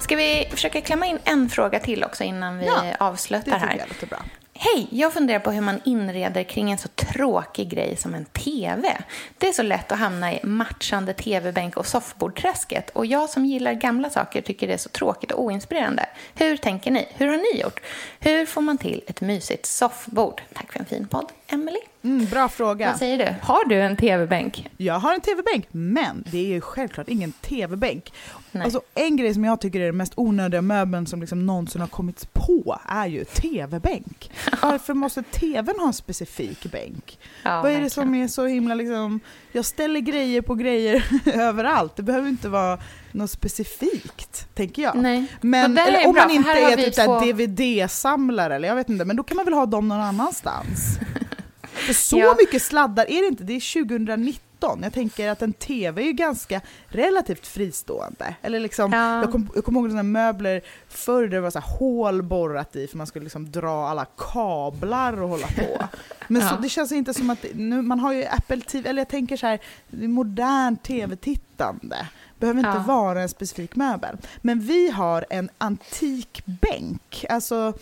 Ska 0.00 0.16
vi 0.16 0.48
försöka 0.50 0.80
klämma 0.80 1.06
in 1.06 1.18
en 1.24 1.48
fråga 1.48 1.80
till 1.80 2.04
också 2.04 2.24
innan 2.24 2.58
vi 2.58 2.66
Ja, 2.66 2.82
Det 2.82 2.96
avslutar 3.00 3.44
tycker 3.44 3.58
här? 3.58 3.76
jag 3.78 3.88
låter 3.88 4.06
bra. 4.06 4.18
Hej! 4.56 4.88
Jag 4.90 5.12
funderar 5.12 5.38
på 5.38 5.50
hur 5.50 5.60
man 5.60 5.80
inreder 5.84 6.42
kring 6.42 6.70
en 6.70 6.78
så 6.78 6.88
tråkig 6.88 7.68
grej 7.68 7.96
som 7.96 8.14
en 8.14 8.24
TV. 8.24 9.02
Det 9.38 9.48
är 9.48 9.52
så 9.52 9.62
lätt 9.62 9.92
att 9.92 9.98
hamna 9.98 10.32
i 10.32 10.40
matchande 10.42 11.14
TV-bänk 11.14 11.76
och 11.76 11.86
soffbordträsket. 11.86 12.90
Och 12.90 13.06
jag 13.06 13.30
som 13.30 13.44
gillar 13.44 13.72
gamla 13.72 14.10
saker 14.10 14.42
tycker 14.42 14.66
det 14.66 14.72
är 14.72 14.78
så 14.78 14.88
tråkigt 14.88 15.32
och 15.32 15.42
oinspirerande. 15.42 16.06
Hur 16.34 16.56
tänker 16.56 16.90
ni? 16.90 17.08
Hur 17.14 17.26
har 17.26 17.36
ni 17.36 17.60
gjort? 17.60 17.80
Hur 18.20 18.46
får 18.46 18.60
man 18.60 18.78
till 18.78 19.02
ett 19.06 19.20
mysigt 19.20 19.66
soffbord? 19.66 20.42
Tack 20.52 20.72
för 20.72 20.80
en 20.80 20.86
fin 20.86 21.08
podd, 21.08 21.32
Emily. 21.46 21.78
Mm, 22.02 22.26
bra 22.26 22.48
fråga. 22.48 22.90
Vad 22.90 22.98
säger 22.98 23.18
du? 23.18 23.34
Har 23.42 23.64
du 23.68 23.80
en 23.80 23.96
TV-bänk? 23.96 24.68
Jag 24.76 24.94
har 24.94 25.14
en 25.14 25.20
tv-bänk, 25.20 25.66
men 25.70 26.24
det 26.30 26.38
är 26.38 26.46
ju 26.46 26.60
självklart 26.60 27.08
ingen 27.08 27.32
tv-bänk. 27.32 28.12
Alltså, 28.52 28.80
en 28.94 29.16
grej 29.16 29.34
som 29.34 29.44
jag 29.44 29.60
tycker 29.60 29.80
är 29.80 29.86
den 29.86 29.96
mest 29.96 30.12
onödiga 30.16 30.62
möbeln 30.62 31.06
som 31.06 31.20
liksom 31.20 31.46
någonsin 31.46 31.80
har 31.80 31.88
kommit 31.88 32.32
på 32.32 32.78
är 32.88 33.06
ju 33.06 33.24
tv-bänk. 33.24 34.30
Varför 34.62 34.94
måste 34.94 35.22
tvn 35.22 35.78
ha 35.78 35.86
en 35.86 35.92
specifik 35.92 36.72
bänk? 36.72 37.18
Ja, 37.42 37.62
Vad 37.62 37.72
är 37.72 37.80
det 37.80 37.90
som 37.90 38.14
är 38.14 38.28
så 38.28 38.46
himla 38.46 38.74
liksom... 38.74 39.20
Jag 39.52 39.64
ställer 39.64 40.00
grejer 40.00 40.42
på 40.42 40.54
grejer 40.54 41.04
överallt. 41.34 41.96
Det 41.96 42.02
behöver 42.02 42.28
inte 42.28 42.48
vara 42.48 42.78
något 43.14 43.30
specifikt, 43.30 44.46
tänker 44.54 44.82
jag. 44.82 44.96
Nej. 44.96 45.26
Men 45.40 45.78
eller 45.78 46.06
om 46.06 46.12
bra, 46.12 46.22
man 46.22 46.30
inte 46.30 46.50
är 46.50 46.76
typ 46.76 46.94
två- 46.94 47.20
DVD-samlare, 47.20 48.54
eller 48.56 48.68
jag 48.68 48.76
vet 48.76 48.88
inte, 48.88 49.04
men 49.04 49.16
då 49.16 49.22
kan 49.22 49.36
man 49.36 49.44
väl 49.44 49.54
ha 49.54 49.66
dem 49.66 49.88
någon 49.88 50.00
annanstans. 50.00 50.98
För 51.62 51.92
så 51.94 52.18
Ja. 52.18 52.36
mycket 52.38 52.62
sladdar 52.62 53.10
är 53.10 53.20
det 53.22 53.26
inte, 53.28 53.44
det 53.44 53.52
är 53.56 53.84
2019 53.84 54.40
avstånd. 54.64 54.84
Jag 54.84 54.92
tänker 54.92 55.28
att 55.28 55.42
en 55.42 55.52
TV 55.52 56.08
är 56.08 56.12
ganska 56.12 56.60
relativt 56.88 57.46
fristående. 57.46 58.34
Eller 58.42 58.60
liksom, 58.60 58.92
Ja. 58.92 59.20
jag, 59.20 59.32
kom, 59.32 59.46
kommer 59.64 59.80
ihåg 59.80 59.88
sådana 59.90 60.02
möbler 60.02 60.60
förr 60.88 61.22
där 61.22 61.28
det 61.28 61.40
var 61.40 61.50
så 61.50 61.58
hål 61.60 62.22
borrat 62.22 62.76
i 62.76 62.86
för 62.86 62.96
man 62.98 63.06
skulle 63.06 63.22
liksom 63.22 63.50
dra 63.50 63.88
alla 63.88 64.04
kablar 64.04 65.22
och 65.22 65.28
hålla 65.28 65.46
på. 65.46 65.84
Men 66.28 66.42
så, 66.42 66.48
Ja. 66.54 66.58
det 66.62 66.68
känns 66.68 66.92
inte 66.92 67.14
som 67.14 67.30
att, 67.30 67.44
nu, 67.54 67.82
man 67.82 67.98
har 67.98 68.12
ju 68.12 68.24
Apple 68.24 68.60
TV, 68.60 68.88
eller 68.88 69.00
jag 69.00 69.08
tänker 69.08 69.36
så 69.36 69.46
här, 69.46 69.60
det 69.88 70.04
är 70.04 70.08
modern 70.08 70.76
TV-tittande. 70.76 72.06
Behöver 72.44 72.58
inte 72.60 72.82
Ja. 72.86 72.94
vara 72.94 73.22
en 73.22 73.28
specifik 73.28 73.76
möbel. 73.76 74.16
Men 74.42 74.60
vi 74.60 74.90
har 74.90 75.24
en 75.30 75.50
antik 75.58 76.42
bänk, 76.46 77.24
alltså 77.28 77.72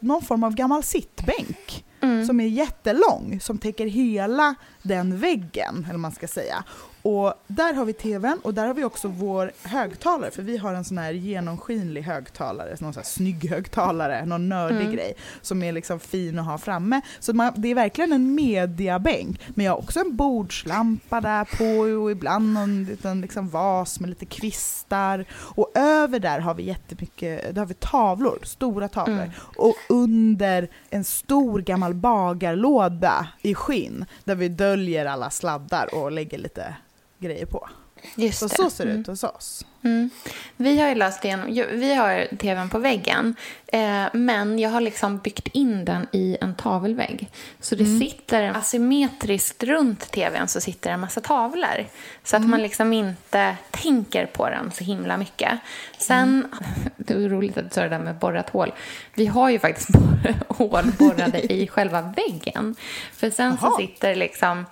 någon 0.00 0.22
form 0.22 0.44
av 0.44 0.54
gammal 0.54 0.82
sittbänk 0.82 1.84
Mm. 2.00 2.26
som 2.26 2.40
är 2.40 2.46
jättelång, 2.46 3.38
som 3.40 3.58
täcker 3.58 3.86
hela 3.86 4.54
den 4.82 5.18
väggen, 5.18 5.86
eller 5.88 5.98
man 5.98 6.12
ska 6.12 6.28
säga. 6.28 6.64
Och 7.06 7.34
där 7.46 7.74
har 7.74 7.84
vi 7.84 7.92
tvn 7.92 8.40
och 8.42 8.54
där 8.54 8.66
har 8.66 8.74
vi 8.74 8.84
också 8.84 9.08
vår 9.08 9.52
högtalare, 9.62 10.30
för 10.30 10.42
vi 10.42 10.56
har 10.56 10.74
en 10.74 10.84
sån 10.84 10.98
här 10.98 11.12
genomskinlig 11.12 12.02
högtalare, 12.02 12.68
någon 12.80 12.92
sån 12.92 13.00
här 13.00 13.08
snygg 13.08 13.50
högtalare, 13.50 14.26
någon 14.26 14.48
nördig 14.48 14.80
Mm. 14.80 14.92
grej 14.92 15.14
som 15.42 15.62
är 15.62 15.72
liksom 15.72 16.00
fin 16.00 16.38
att 16.38 16.46
ha 16.46 16.58
framme. 16.58 17.00
Så 17.20 17.32
man, 17.32 17.52
det 17.56 17.68
är 17.68 17.74
verkligen 17.74 18.12
en 18.12 18.34
mediabänk. 18.34 19.40
Men 19.48 19.64
jag 19.64 19.72
har 19.72 19.78
också 19.78 20.00
en 20.00 20.16
bordslampa 20.16 21.20
där 21.20 21.44
på 21.44 22.02
och 22.02 22.10
ibland 22.10 22.52
någon 22.52 22.84
liten 22.84 23.20
liksom 23.20 23.48
vas 23.48 24.00
med 24.00 24.08
lite 24.08 24.26
kvistar. 24.26 25.24
Och 25.32 25.70
över 25.74 26.18
där 26.18 26.38
har 26.38 26.54
vi 26.54 26.62
jättemycket, 26.62 27.54
där 27.54 27.60
har 27.60 27.66
vi 27.66 27.74
tavlor, 27.74 28.38
stora 28.42 28.88
tavlor. 28.88 29.16
Mm. 29.16 29.30
Och 29.56 29.76
under 29.88 30.68
en 30.90 31.04
stor 31.04 31.60
gammal 31.60 31.94
bagarlåda 31.94 33.28
i 33.42 33.54
skinn 33.54 34.04
där 34.24 34.34
vi 34.34 34.48
döljer 34.48 35.06
alla 35.06 35.30
sladdar 35.30 35.94
och 35.94 36.12
lägger 36.12 36.38
lite 36.38 36.74
grejer 37.28 37.46
på. 37.46 37.68
Just 38.16 38.38
Så 38.38 38.46
det. 38.46 38.54
så 38.54 38.70
ser 38.70 38.84
det 38.84 38.90
Mm. 38.90 39.00
ut 39.00 39.06
hos 39.06 39.24
oss. 39.24 39.66
Mm. 39.82 40.10
Vi 40.56 40.80
har 40.80 40.88
ju 40.88 40.94
löst 40.94 41.24
igenom, 41.24 41.46
vi 41.72 41.94
har 41.94 42.36
tvn 42.36 42.68
på 42.68 42.78
väggen, 42.78 43.34
eh, 43.66 44.04
men 44.12 44.58
jag 44.58 44.70
har 44.70 44.80
liksom 44.80 45.18
byggt 45.18 45.48
in 45.52 45.84
den 45.84 46.06
i 46.12 46.36
en 46.40 46.54
tavelvägg. 46.54 47.30
Så 47.60 47.74
det 47.74 47.86
sitter 47.98 48.42
asymmetriskt 48.56 49.62
runt 49.62 50.10
tvn 50.10 50.48
så 50.48 50.60
sitter 50.60 50.90
det 50.90 50.94
en 50.94 51.00
massa 51.00 51.20
tavlor. 51.20 51.86
Så 52.24 52.36
att 52.36 52.46
man 52.48 52.62
liksom 52.62 52.92
inte 52.92 53.56
tänker 53.70 54.26
på 54.26 54.48
den 54.50 54.70
så 54.72 54.84
himla 54.84 55.16
mycket. 55.16 55.58
Sen, 55.98 56.46
det 56.96 57.14
är 57.14 57.28
roligt 57.28 57.56
att 57.58 57.64
du 57.64 57.70
sa 57.74 57.82
det 57.82 57.88
där 57.88 57.98
med 57.98 58.14
borrat 58.18 58.50
hål. 58.50 58.72
Vi 59.14 59.26
har 59.26 59.50
ju 59.50 59.58
faktiskt 59.58 59.88
hål 60.48 60.84
borrade 60.98 61.52
i 61.52 61.66
själva 61.68 62.02
väggen. 62.16 62.76
För 63.12 63.30
sen 63.30 63.58
så 63.58 63.66
Jaha. 63.66 63.76
sitter 63.76 64.14
liksom 64.14 64.66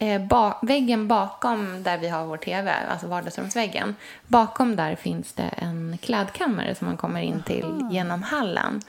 Eh, 0.00 0.20
ba- 0.22 0.58
väggen 0.62 1.08
bakom 1.08 1.82
där 1.82 1.98
vi 1.98 2.08
har 2.08 2.24
vår 2.26 2.36
tv, 2.36 2.72
alltså 2.90 3.06
vardagsrumsväggen, 3.06 3.94
bakom 4.26 4.76
där 4.76 4.94
finns 4.94 5.32
det 5.32 5.42
en 5.56 5.98
klädkammare 6.02 6.74
som 6.74 6.86
man 6.86 6.96
kommer 6.96 7.20
in 7.20 7.42
till 7.46 7.64
genom 7.90 8.22
hallen. 8.22 8.80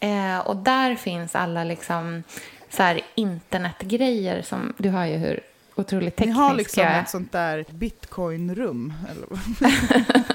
Eh, 0.00 0.38
och 0.38 0.56
där 0.56 0.94
finns 0.94 1.34
alla 1.34 1.64
liksom 1.64 2.22
så 2.70 2.82
här 2.82 3.00
internetgrejer 3.14 4.42
som, 4.42 4.72
du 4.76 4.88
hör 4.88 5.04
ju 5.04 5.16
hur 5.16 5.40
otroligt 5.74 6.18
Ni 6.18 6.24
teknisk 6.24 6.38
har 6.38 6.54
liksom 6.54 6.86
ett 6.86 7.08
sånt 7.08 7.32
där 7.32 7.64
bitcoinrum. 7.70 8.92
Eller? 9.10 9.28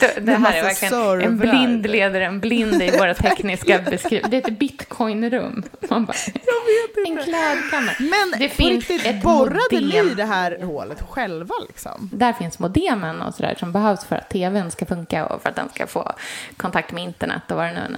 Det, 0.00 0.14
det 0.16 0.20
med 0.22 0.40
här 0.40 0.58
är 0.58 0.62
verkligen 0.62 0.90
servrar. 0.90 1.20
en 1.20 1.38
blind 1.38 1.86
leder 1.90 2.20
en 2.20 2.40
blind 2.40 2.82
i 2.82 2.90
våra 2.98 3.14
tekniska 3.14 3.78
beskrivningar. 3.90 4.28
Det 4.28 4.36
är 4.36 4.50
ett 4.52 4.58
bitcoinrum. 4.58 5.62
Man 5.92 6.04
bara, 6.04 6.16
en 7.06 7.16
klädkammare. 7.24 7.96
Men 7.98 8.38
Det 8.38 8.48
finns 8.48 8.88
riktigt, 8.90 9.06
ett 9.06 9.22
borrade 9.22 9.58
modem. 9.72 10.06
ni 10.06 10.14
det 10.14 10.24
här 10.24 10.58
hålet 10.62 11.02
själva 11.10 11.54
liksom? 11.68 12.10
Där 12.12 12.32
finns 12.32 12.58
modemen 12.58 13.22
och 13.22 13.34
sådär 13.34 13.54
som 13.58 13.72
behövs 13.72 14.04
för 14.04 14.16
att 14.16 14.30
tvn 14.30 14.70
ska 14.70 14.86
funka 14.86 15.26
och 15.26 15.42
för 15.42 15.48
att 15.48 15.56
den 15.56 15.68
ska 15.74 15.86
få 15.86 16.12
kontakt 16.56 16.92
med 16.92 17.02
internet 17.04 17.42
och 17.50 17.56
vad 17.56 17.66
det 17.66 17.72
nu 17.72 17.96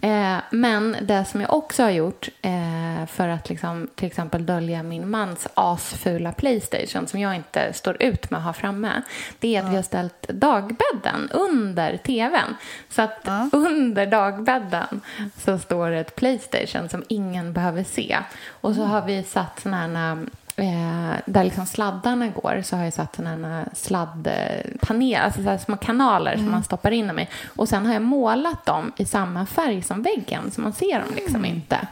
är. 0.00 0.34
Eh, 0.36 0.40
men 0.50 0.96
det 1.02 1.24
som 1.24 1.40
jag 1.40 1.54
också 1.54 1.82
har 1.82 1.90
gjort 1.90 2.28
eh, 2.42 3.06
för 3.06 3.28
att 3.28 3.48
liksom, 3.48 3.88
till 3.94 4.06
exempel 4.06 4.46
dölja 4.46 4.82
min 4.82 5.10
mans 5.10 5.48
asfula 5.54 6.32
Playstation 6.32 7.06
som 7.06 7.20
jag 7.20 7.34
inte 7.36 7.72
står 7.72 8.02
ut 8.02 8.30
med 8.30 8.38
att 8.38 8.44
ha 8.46 8.52
framme, 8.52 9.02
det 9.38 9.56
är 9.56 9.62
att 9.62 9.70
vi 9.72 9.76
har 9.76 9.82
ställt 9.82 10.28
dagbädden 10.28 11.30
under 11.32 11.96
tvn. 11.96 12.56
Så 12.88 13.02
att 13.02 13.20
Ja. 13.24 13.48
under 13.52 14.06
dagbädden 14.06 15.00
så 15.44 15.58
står 15.58 15.90
det 15.90 15.98
ett 15.98 16.16
Playstation 16.16 16.88
som 16.88 17.04
ingen 17.08 17.27
behöver 17.52 17.84
se. 17.84 18.18
Och 18.60 18.74
så 18.74 18.82
har 18.82 19.02
vi 19.02 19.22
satt 19.22 19.64
här 19.64 20.26
Eh, 20.58 21.16
där 21.26 21.44
liksom 21.44 21.66
sladdarna 21.66 22.28
går 22.28 22.62
så 22.64 22.76
har 22.76 22.84
jag 22.84 22.92
satt 22.92 23.16
såna 23.16 23.30
här 23.30 23.68
sladdpaneler, 23.74 25.20
alltså 25.20 25.42
så 25.42 25.58
små 25.64 25.76
kanaler 25.76 26.36
som 26.36 26.50
man 26.50 26.64
stoppar 26.64 26.90
in 26.90 27.06
dem 27.06 27.18
i. 27.18 27.28
Och 27.56 27.68
sen 27.68 27.86
har 27.86 27.92
jag 27.92 28.02
målat 28.02 28.66
dem 28.66 28.92
i 28.96 29.04
samma 29.04 29.46
färg 29.46 29.82
som 29.82 30.02
väggen 30.02 30.50
så 30.50 30.60
man 30.60 30.72
ser 30.72 31.00
dem 31.00 31.08
liksom 31.16 31.44
inte. 31.44 31.86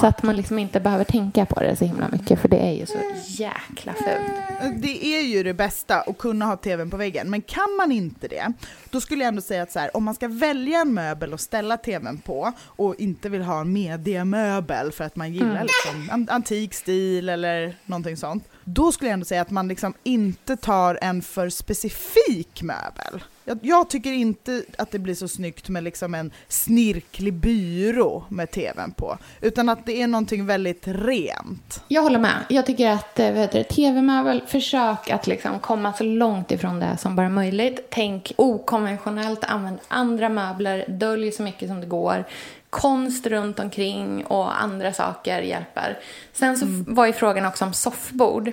Så 0.00 0.06
att 0.06 0.22
man 0.22 0.36
liksom 0.36 0.58
inte 0.58 0.80
behöver 0.80 1.04
tänka 1.04 1.46
på 1.46 1.60
det 1.60 1.76
så 1.76 1.84
himla 1.84 2.08
mycket 2.08 2.40
för 2.40 2.48
det 2.48 2.66
är 2.66 2.72
ju 2.72 2.86
så 2.86 2.98
jäkla 3.26 3.92
fult. 3.92 4.82
Det 4.82 5.06
är 5.06 5.22
ju 5.22 5.42
det 5.42 5.54
bästa 5.54 6.00
att 6.00 6.18
kunna 6.18 6.44
ha 6.44 6.56
tvn 6.56 6.90
på 6.90 6.96
väggen, 6.96 7.30
men 7.30 7.42
kan 7.42 7.76
man 7.76 7.92
inte 7.92 8.28
det, 8.28 8.52
då 8.92 9.00
skulle 9.00 9.22
jag 9.24 9.28
ändå 9.28 9.42
säga 9.42 9.62
att 9.62 9.72
så 9.72 9.78
här, 9.78 9.96
om 9.96 10.04
man 10.04 10.14
ska 10.14 10.28
välja 10.28 10.78
en 10.80 10.94
möbel 10.94 11.32
och 11.32 11.40
ställa 11.40 11.76
tvn 11.76 12.18
på 12.18 12.52
och 12.60 12.94
inte 12.98 13.28
vill 13.28 13.42
ha 13.42 13.60
en 13.60 13.72
mediamöbel 13.72 14.92
för 14.92 15.04
att 15.04 15.16
man 15.16 15.32
gillar 15.32 15.50
Mm. 15.50 15.66
liksom 15.66 16.10
an- 16.10 16.28
antik 16.30 16.74
stil 16.74 17.28
eller 17.28 17.76
någonting 17.86 18.16
sånt, 18.16 18.48
då 18.64 18.92
skulle 18.92 19.08
jag 19.10 19.14
ändå 19.14 19.24
säga 19.26 19.42
att 19.42 19.50
man 19.50 19.68
liksom 19.68 19.94
inte 20.02 20.56
tar 20.56 20.98
en 21.02 21.22
för 21.22 21.48
specifik 21.48 22.62
möbel. 22.62 23.22
Jag, 23.44 23.58
jag 23.62 23.90
tycker 23.90 24.12
inte 24.12 24.62
att 24.78 24.90
det 24.90 24.98
blir 24.98 25.14
så 25.14 25.28
snyggt 25.28 25.68
med 25.68 25.84
liksom 25.84 26.14
en 26.14 26.30
snirklig 26.48 27.34
byrå 27.34 28.24
med 28.28 28.50
tvn 28.50 28.92
på, 28.92 29.18
utan 29.40 29.68
att 29.68 29.86
det 29.86 30.02
är 30.02 30.06
någonting 30.06 30.46
väldigt 30.46 30.82
rent. 30.86 31.82
Jag 31.88 32.02
håller 32.02 32.18
med. 32.18 32.44
Jag 32.48 32.66
tycker 32.66 32.90
att 32.90 33.18
eh, 33.18 33.62
tv-möbel, 33.62 34.42
försök 34.46 35.10
att 35.10 35.26
liksom 35.26 35.58
komma 35.60 35.92
så 35.92 36.04
långt 36.04 36.50
ifrån 36.52 36.80
det 36.80 36.96
som 36.98 37.16
bara 37.16 37.28
möjligt. 37.28 37.86
Tänk 37.90 38.32
okonventionellt, 38.36 39.44
använd 39.44 39.78
andra 39.88 40.28
möbler, 40.28 40.84
dölj 40.88 41.32
så 41.32 41.42
mycket 41.42 41.68
som 41.68 41.80
det 41.80 41.86
går. 41.86 42.24
Konst 42.70 43.26
runt 43.26 43.58
omkring 43.58 44.24
och 44.24 44.62
andra 44.62 44.92
saker 44.92 45.42
hjälper. 45.42 45.98
Sen 46.32 46.56
så 46.56 46.66
f- 46.66 46.84
var 46.86 47.06
ju 47.06 47.12
frågan 47.12 47.46
också 47.46 47.64
om 47.64 47.72
soffbord. 47.72 48.52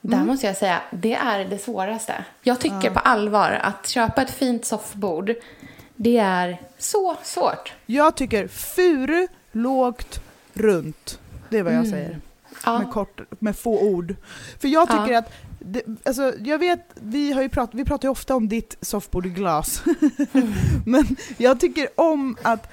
Där 0.00 0.24
måste 0.24 0.46
jag 0.46 0.56
säga, 0.56 0.82
det 0.90 1.14
är 1.14 1.44
det 1.44 1.58
svåraste. 1.58 2.24
Jag 2.42 2.60
tycker 2.60 2.90
på 2.90 2.98
allvar 2.98 3.50
att 3.62 3.88
köpa 3.88 4.22
ett 4.22 4.30
fint 4.30 4.64
soffbord, 4.64 5.32
det 5.96 6.18
är 6.18 6.60
så 6.78 7.16
svårt. 7.22 7.72
Jag 7.86 8.14
tycker 8.16 8.48
furu, 8.48 9.28
lågt, 9.52 10.20
runt. 10.54 11.18
Det 11.48 11.58
är 11.58 11.62
vad 11.62 11.74
jag 11.74 11.86
säger. 11.88 12.06
Mm. 12.06 12.20
Ja. 12.64 12.78
Med, 12.78 12.90
kort, 12.90 13.20
med 13.38 13.56
få 13.58 13.80
ord. 13.80 14.14
För 14.58 14.68
jag 14.68 14.88
tycker 14.88 15.12
Ja. 15.12 15.18
att, 15.18 15.32
det, 15.58 15.82
alltså, 16.04 16.32
jag 16.38 16.58
vet, 16.58 16.86
vi, 16.94 17.32
har 17.32 17.42
ju 17.42 17.48
prat, 17.48 17.70
vi 17.72 17.84
pratar 17.84 18.08
ju 18.08 18.12
ofta 18.12 18.34
om 18.34 18.48
ditt 18.48 18.76
soffbord 18.80 19.26
i 19.26 19.28
glas. 19.28 19.82
Men 20.86 21.16
jag 21.36 21.60
tycker 21.60 21.88
om 22.00 22.36
att 22.42 22.72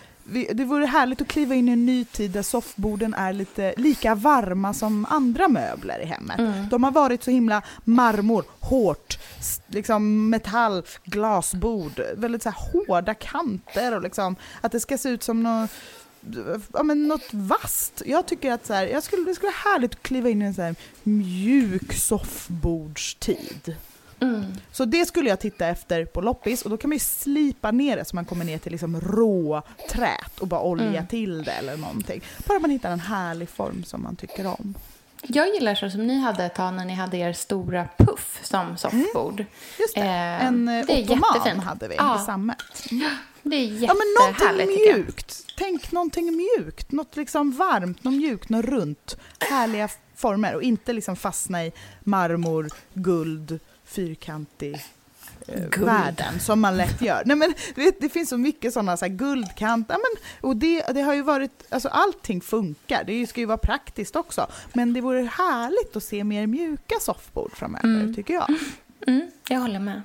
det 0.54 0.64
vore 0.66 0.86
härligt 0.86 1.22
att 1.22 1.28
kliva 1.28 1.56
in 1.56 1.70
i 1.70 1.72
en 1.72 1.86
ny 1.86 2.06
tid 2.06 2.32
där 2.32 2.42
soffborden 2.42 3.14
är 3.14 3.34
lite 3.34 3.74
lika 3.78 4.16
varma 4.16 4.74
som 4.74 5.06
andra 5.10 5.48
möbler 5.48 6.00
i 6.00 6.06
hemmet. 6.06 6.40
Mm. 6.40 6.70
De 6.70 6.84
har 6.84 6.92
varit 6.92 7.24
så 7.24 7.32
himla 7.32 7.62
marmor, 7.84 8.46
hårt, 8.60 9.20
liksom 9.68 10.30
metall, 10.30 10.84
glasbord, 11.04 12.02
väldigt 12.16 12.44
så 12.44 12.50
hårda 12.50 13.14
kanter 13.14 13.96
och 13.96 14.02
liksom 14.02 14.36
att 14.62 14.72
det 14.72 14.80
ska 14.80 14.98
se 14.98 15.10
ut 15.10 15.24
som 15.24 15.44
något 15.44 15.70
Ja, 16.74 16.84
men 16.84 17.08
något 17.08 17.34
vasst. 17.34 18.02
Jag 18.06 18.26
tycker 18.26 18.52
att 18.52 18.66
så 18.66 18.74
här, 18.74 18.88
jag 18.88 19.04
skulle, 19.04 19.26
det 19.26 19.36
skulle 19.36 19.52
vara 19.52 19.74
härligt 19.74 19.94
att 19.94 20.04
kliva 20.04 20.30
in 20.30 20.42
i 20.42 20.46
en 20.46 20.54
så 20.54 20.62
här 20.62 20.76
mjuk 21.04 21.94
soffbordstid. 21.94 23.76
Mm. 24.20 24.46
Så 24.72 24.86
det 24.86 25.06
skulle 25.06 25.30
jag 25.30 25.40
titta 25.40 25.68
efter 25.68 26.06
på 26.06 26.22
loppis 26.22 26.62
och 26.62 26.70
då 26.70 26.78
kan 26.78 26.90
man 26.90 26.96
ju 26.96 27.00
slipa 27.00 27.72
ner 27.72 27.98
det 27.98 28.06
så 28.06 28.16
man 28.16 28.26
kommer 28.26 28.46
ner 28.46 28.58
till 28.58 28.72
liksom 28.72 29.02
rå 29.02 29.62
trät 29.90 30.40
och 30.40 30.48
bara 30.48 30.62
olja 30.62 30.88
Mm. 30.88 31.08
till 31.08 31.44
det 31.44 31.52
eller 31.52 31.78
någonting. 31.78 32.22
Bara 32.46 32.60
man 32.60 32.70
hittar 32.70 32.92
en 32.92 33.00
härlig 33.00 33.50
form 33.50 33.84
som 33.84 34.04
man 34.04 34.16
tycker 34.16 34.46
om. 34.48 34.76
Jag 35.22 35.54
gillar 35.54 35.76
så 35.76 35.90
som 35.90 36.08
ni 36.08 36.20
hade 36.20 36.44
ett 36.46 36.56
tag 36.56 36.74
när 36.74 36.86
ni 36.86 36.94
hade 36.94 37.18
er 37.18 37.34
stora 37.34 37.88
puff 37.98 38.40
som 38.44 38.78
soffbord. 38.78 39.46
Just 39.80 39.96
det, 39.96 40.02
Eh, 40.02 40.46
en 40.46 40.68
eh, 40.68 40.86
det 40.88 41.04
ottoman 41.04 41.60
hade 41.60 41.88
vi 41.88 41.96
Ja. 41.96 42.22
i 42.22 42.26
sammet. 42.26 42.58
Det 43.44 43.56
är 43.56 43.84
Ja 43.84 43.94
men 43.94 44.28
jättehärligt 44.28 44.68
någonting 44.70 44.96
mjukt. 44.96 45.44
Tänk 45.58 45.92
någonting 45.92 46.38
mjukt, 46.58 46.92
något 46.92 47.16
liksom 47.16 47.52
varmt, 47.52 48.04
något 48.04 48.14
mjukt, 48.14 48.50
något 48.50 48.66
runt. 48.66 49.18
Härliga 49.40 49.90
former 50.16 50.56
och 50.56 50.62
inte 50.64 50.94
liksom 50.94 51.16
fastna 51.16 51.66
i 51.66 51.72
marmor, 52.00 52.70
guld, 52.94 53.60
fyrkantig 53.88 54.86
eh, 55.48 55.80
världen 55.80 56.40
som 56.40 56.62
man 56.62 56.78
lätt 56.78 57.02
gör. 57.02 57.24
Nej, 57.26 57.38
men, 57.38 57.54
vet, 57.76 58.02
det 58.02 58.10
finns 58.10 58.30
så 58.30 58.38
mycket 58.38 58.74
sådana 58.74 58.98
så 58.98 59.06
här, 59.06 59.14
guldkant, 59.14 59.86
ja, 59.90 59.98
men, 59.98 60.24
och 60.50 60.58
det, 60.58 60.82
det 60.94 61.02
har 61.02 61.14
ju 61.14 61.22
varit, 61.22 61.64
alltså 61.70 61.90
allting 61.90 62.42
funkar, 62.42 63.04
det 63.04 63.28
ska 63.28 63.40
ju 63.40 63.46
vara 63.46 63.58
praktiskt 63.58 64.16
också, 64.16 64.48
men 64.74 64.94
det 64.94 65.02
vore 65.02 65.24
härligt 65.24 65.96
att 65.96 66.04
se 66.04 66.24
mer 66.24 66.48
mjuka 66.48 66.96
soffbord 67.02 67.52
framöver, 67.56 68.14
tycker 68.14 68.34
jag. 68.34 68.50
Mm, 69.08 69.32
jag 69.50 69.60
håller 69.60 69.80
med. 69.80 70.02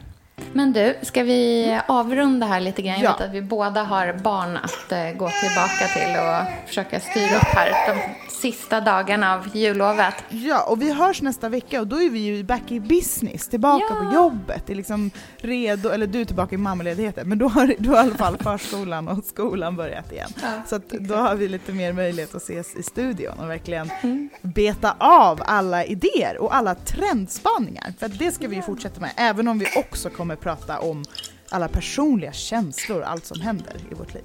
Men 0.53 0.73
du, 0.73 0.97
ska 1.03 1.23
vi 1.23 1.79
avrunda 1.89 2.47
här 2.47 2.61
lite 2.61 2.83
grann? 2.83 2.95
Jag 3.01 3.05
Ja. 3.05 3.13
vet 3.17 3.27
att 3.29 3.35
vi 3.35 3.43
båda 3.43 3.83
har 3.83 4.13
barn 4.13 4.57
att 4.57 4.93
eh, 4.93 4.99
gå 4.99 5.31
tillbaka 5.41 5.87
till 5.95 6.17
och 6.17 6.69
försöka 6.69 7.01
styra 7.01 7.37
upp 7.37 7.43
här 7.43 7.71
de 7.95 8.01
sista 8.33 8.81
dagarna 8.81 9.35
av 9.35 9.57
jullovet. 9.57 10.15
Ja, 10.29 10.63
och 10.65 10.83
vi 10.83 10.93
hörs 10.93 11.23
nästa 11.23 11.49
vecka 11.49 11.81
och 11.81 11.87
då 11.87 12.03
är 12.03 12.11
vi 12.11 12.19
ju 12.19 12.45
back 12.45 12.71
i 12.73 12.81
business, 12.81 13.49
tillbaka 13.49 13.85
Ja. 13.91 13.95
på 13.95 14.15
jobbet, 14.15 14.71
är 14.71 14.75
liksom 14.75 15.11
redo, 15.37 15.89
eller 15.89 16.07
du 16.07 16.21
är 16.21 16.25
tillbaka 16.25 16.55
i 16.55 16.59
mammaledigheten, 16.59 17.29
men 17.29 17.39
då 17.39 17.49
har, 17.49 17.75
då 17.79 17.91
har 17.91 17.97
i 17.97 18.01
alla 18.01 18.15
fall 18.15 18.37
förskolan 18.39 19.09
och 19.09 19.25
skolan 19.25 19.77
börjat 19.77 20.13
igen. 20.13 20.31
Ja, 20.43 20.49
Så 20.67 20.77
att 20.77 20.89
då 20.89 21.15
har 21.15 21.35
vi 21.35 21.49
lite 21.49 21.73
mer 21.73 21.93
möjlighet 21.93 22.35
att 22.35 22.43
ses 22.43 22.77
i 22.77 22.83
studion 22.83 23.39
och 23.39 23.51
verkligen 23.51 23.91
Mm. 24.03 24.29
beta 24.43 24.95
av 24.99 25.43
alla 25.47 25.85
idéer 25.85 26.39
och 26.43 26.55
alla 26.57 26.75
trendspaningar. 26.75 27.93
För 27.99 28.09
det 28.09 28.33
ska 28.33 28.49
vi 28.49 28.57
ju 28.57 28.63
fortsätta 28.63 29.01
med, 29.01 29.11
även 29.17 29.49
om 29.49 29.59
vi 29.59 29.67
också 29.77 30.11
kommer 30.11 30.22
prata 30.37 30.79
om 30.79 31.05
alla 31.49 31.69
personliga 31.69 32.33
känslor 32.33 33.03
allt 33.03 33.27
som 33.27 33.41
händer 33.41 33.77
i 33.91 33.95
vårt 33.95 34.15
liv. 34.15 34.25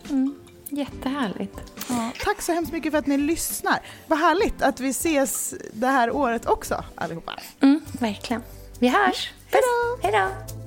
Jättehärligt. 0.69 1.73
Ja, 1.89 2.11
tack 2.23 2.41
så 2.41 2.53
hemskt 2.53 2.71
mycket 2.71 2.91
för 2.91 2.99
att 2.99 3.07
ni 3.07 3.17
lyssnar. 3.17 3.79
Vad 4.07 4.19
härligt 4.19 4.61
att 4.61 4.79
vi 4.79 4.89
ses 4.89 5.53
det 5.73 5.87
här 5.87 6.11
året 6.11 6.45
också 6.45 6.83
allihopa. 6.95 7.39
Mm, 7.61 7.81
verkligen. 7.99 8.41
Vi 8.79 8.87
hörs. 8.87 9.31
Hej 9.51 9.61
Hej 10.01 10.11
då. 10.11 10.66